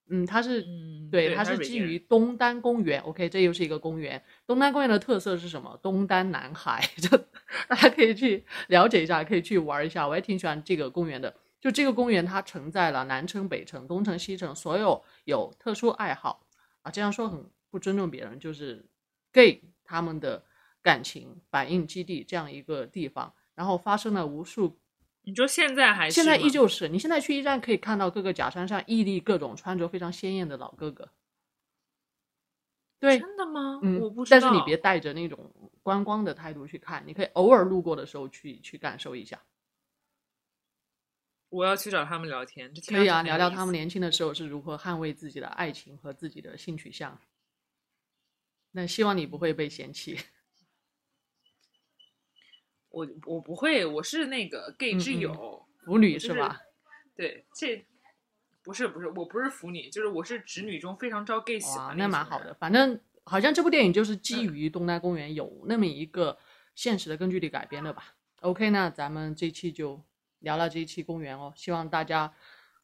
[0.10, 3.00] 嗯，他是嗯，对，他它是基于东单公园。
[3.02, 4.22] OK，这又是一个公园。
[4.46, 5.80] 东单公园的特色是什么？
[5.82, 7.18] 东单男孩， 就
[7.68, 10.08] 大家可以去了解一下，可以去玩一下。
[10.08, 11.34] 我也挺喜欢这个公园的。
[11.66, 16.46] 就这个公园，它承载了南城、北城、东城、西城所有有特殊爱好
[16.84, 18.86] 啊，这样说很不尊重别人，就是
[19.34, 20.46] gay 他们的
[20.84, 23.34] 感情反应基地这样一个地方。
[23.56, 24.78] 然后发生了无数
[25.24, 31.10] 你说现在还是现在依旧是，你现在去驿站可以看到各个假山上屹立各种穿着非常鲜艳的老哥哥。
[33.00, 33.80] 对，真的吗？
[33.82, 34.40] 嗯，我不知道。
[34.40, 35.52] 但是你别带着那种
[35.82, 39.42] 观光的态度去看，你可以偶尔路过的时候去去感受一下。
[41.56, 47.18] 我要去找他们聊天，这可以啊，聊聊他们年轻的时候是如何捍卫自己的爱情和自己的性取向。
[48.72, 50.20] 那希望你不会被嫌弃。
[52.90, 56.60] 我我不会，我是那个 gay 之嗯嗯友，腐女就是吧？
[57.16, 57.86] 对，这
[58.62, 62.54] 不是不是，我不是腐女，就是我是直女中非常招 gay 喜哇，欢，那蛮好的。。
[62.56, 66.38] 反正好像这部电影就是基于东大公园有那么一个
[66.74, 68.14] 现实的根据地改编的吧。
[68.42, 70.04] OK，那咱们这期就
[70.46, 71.52] 聊聊这一期公园哦。
[71.56, 72.34] 希望大家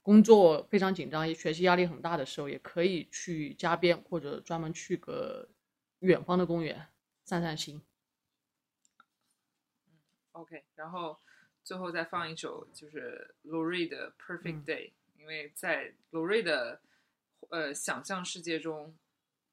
[0.01, 5.47] 工作非常紧张、学习压力很大的时候，也可以去加边或者专门去个
[5.99, 6.87] 远方的公园
[7.23, 7.81] 散散心。
[10.31, 11.19] OK，然后
[11.63, 14.89] 最后再放一首就是 Lori 的《Perfect 嗯 Day》，
[15.19, 16.81] 因为在 Lori 的
[17.49, 18.97] 呃想象世界中，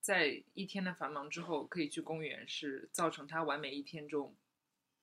[0.00, 4.34] 在一天的繁忙之后，可以去公园是造成他完美一天中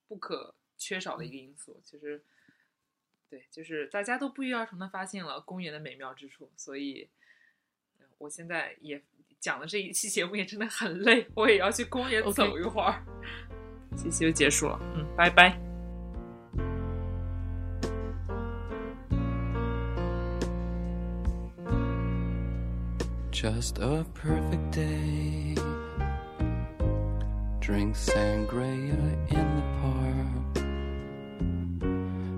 [0.07, 1.79] 不可缺少的一个因素。
[1.83, 2.23] 其实，
[3.29, 7.09] 对，就是大家都不约而同的发现了公园的美妙之处，所以
[7.99, 9.01] 呃我现在也
[9.39, 13.03] 讲了这一期节目也真的很累，我也要去公园走一会儿。
[13.97, 15.59] 这期就结束了，嗯，拜拜。
[23.31, 25.55] Just a perfect day.
[27.61, 28.95] Drink sangria
[29.29, 29.84] in the park.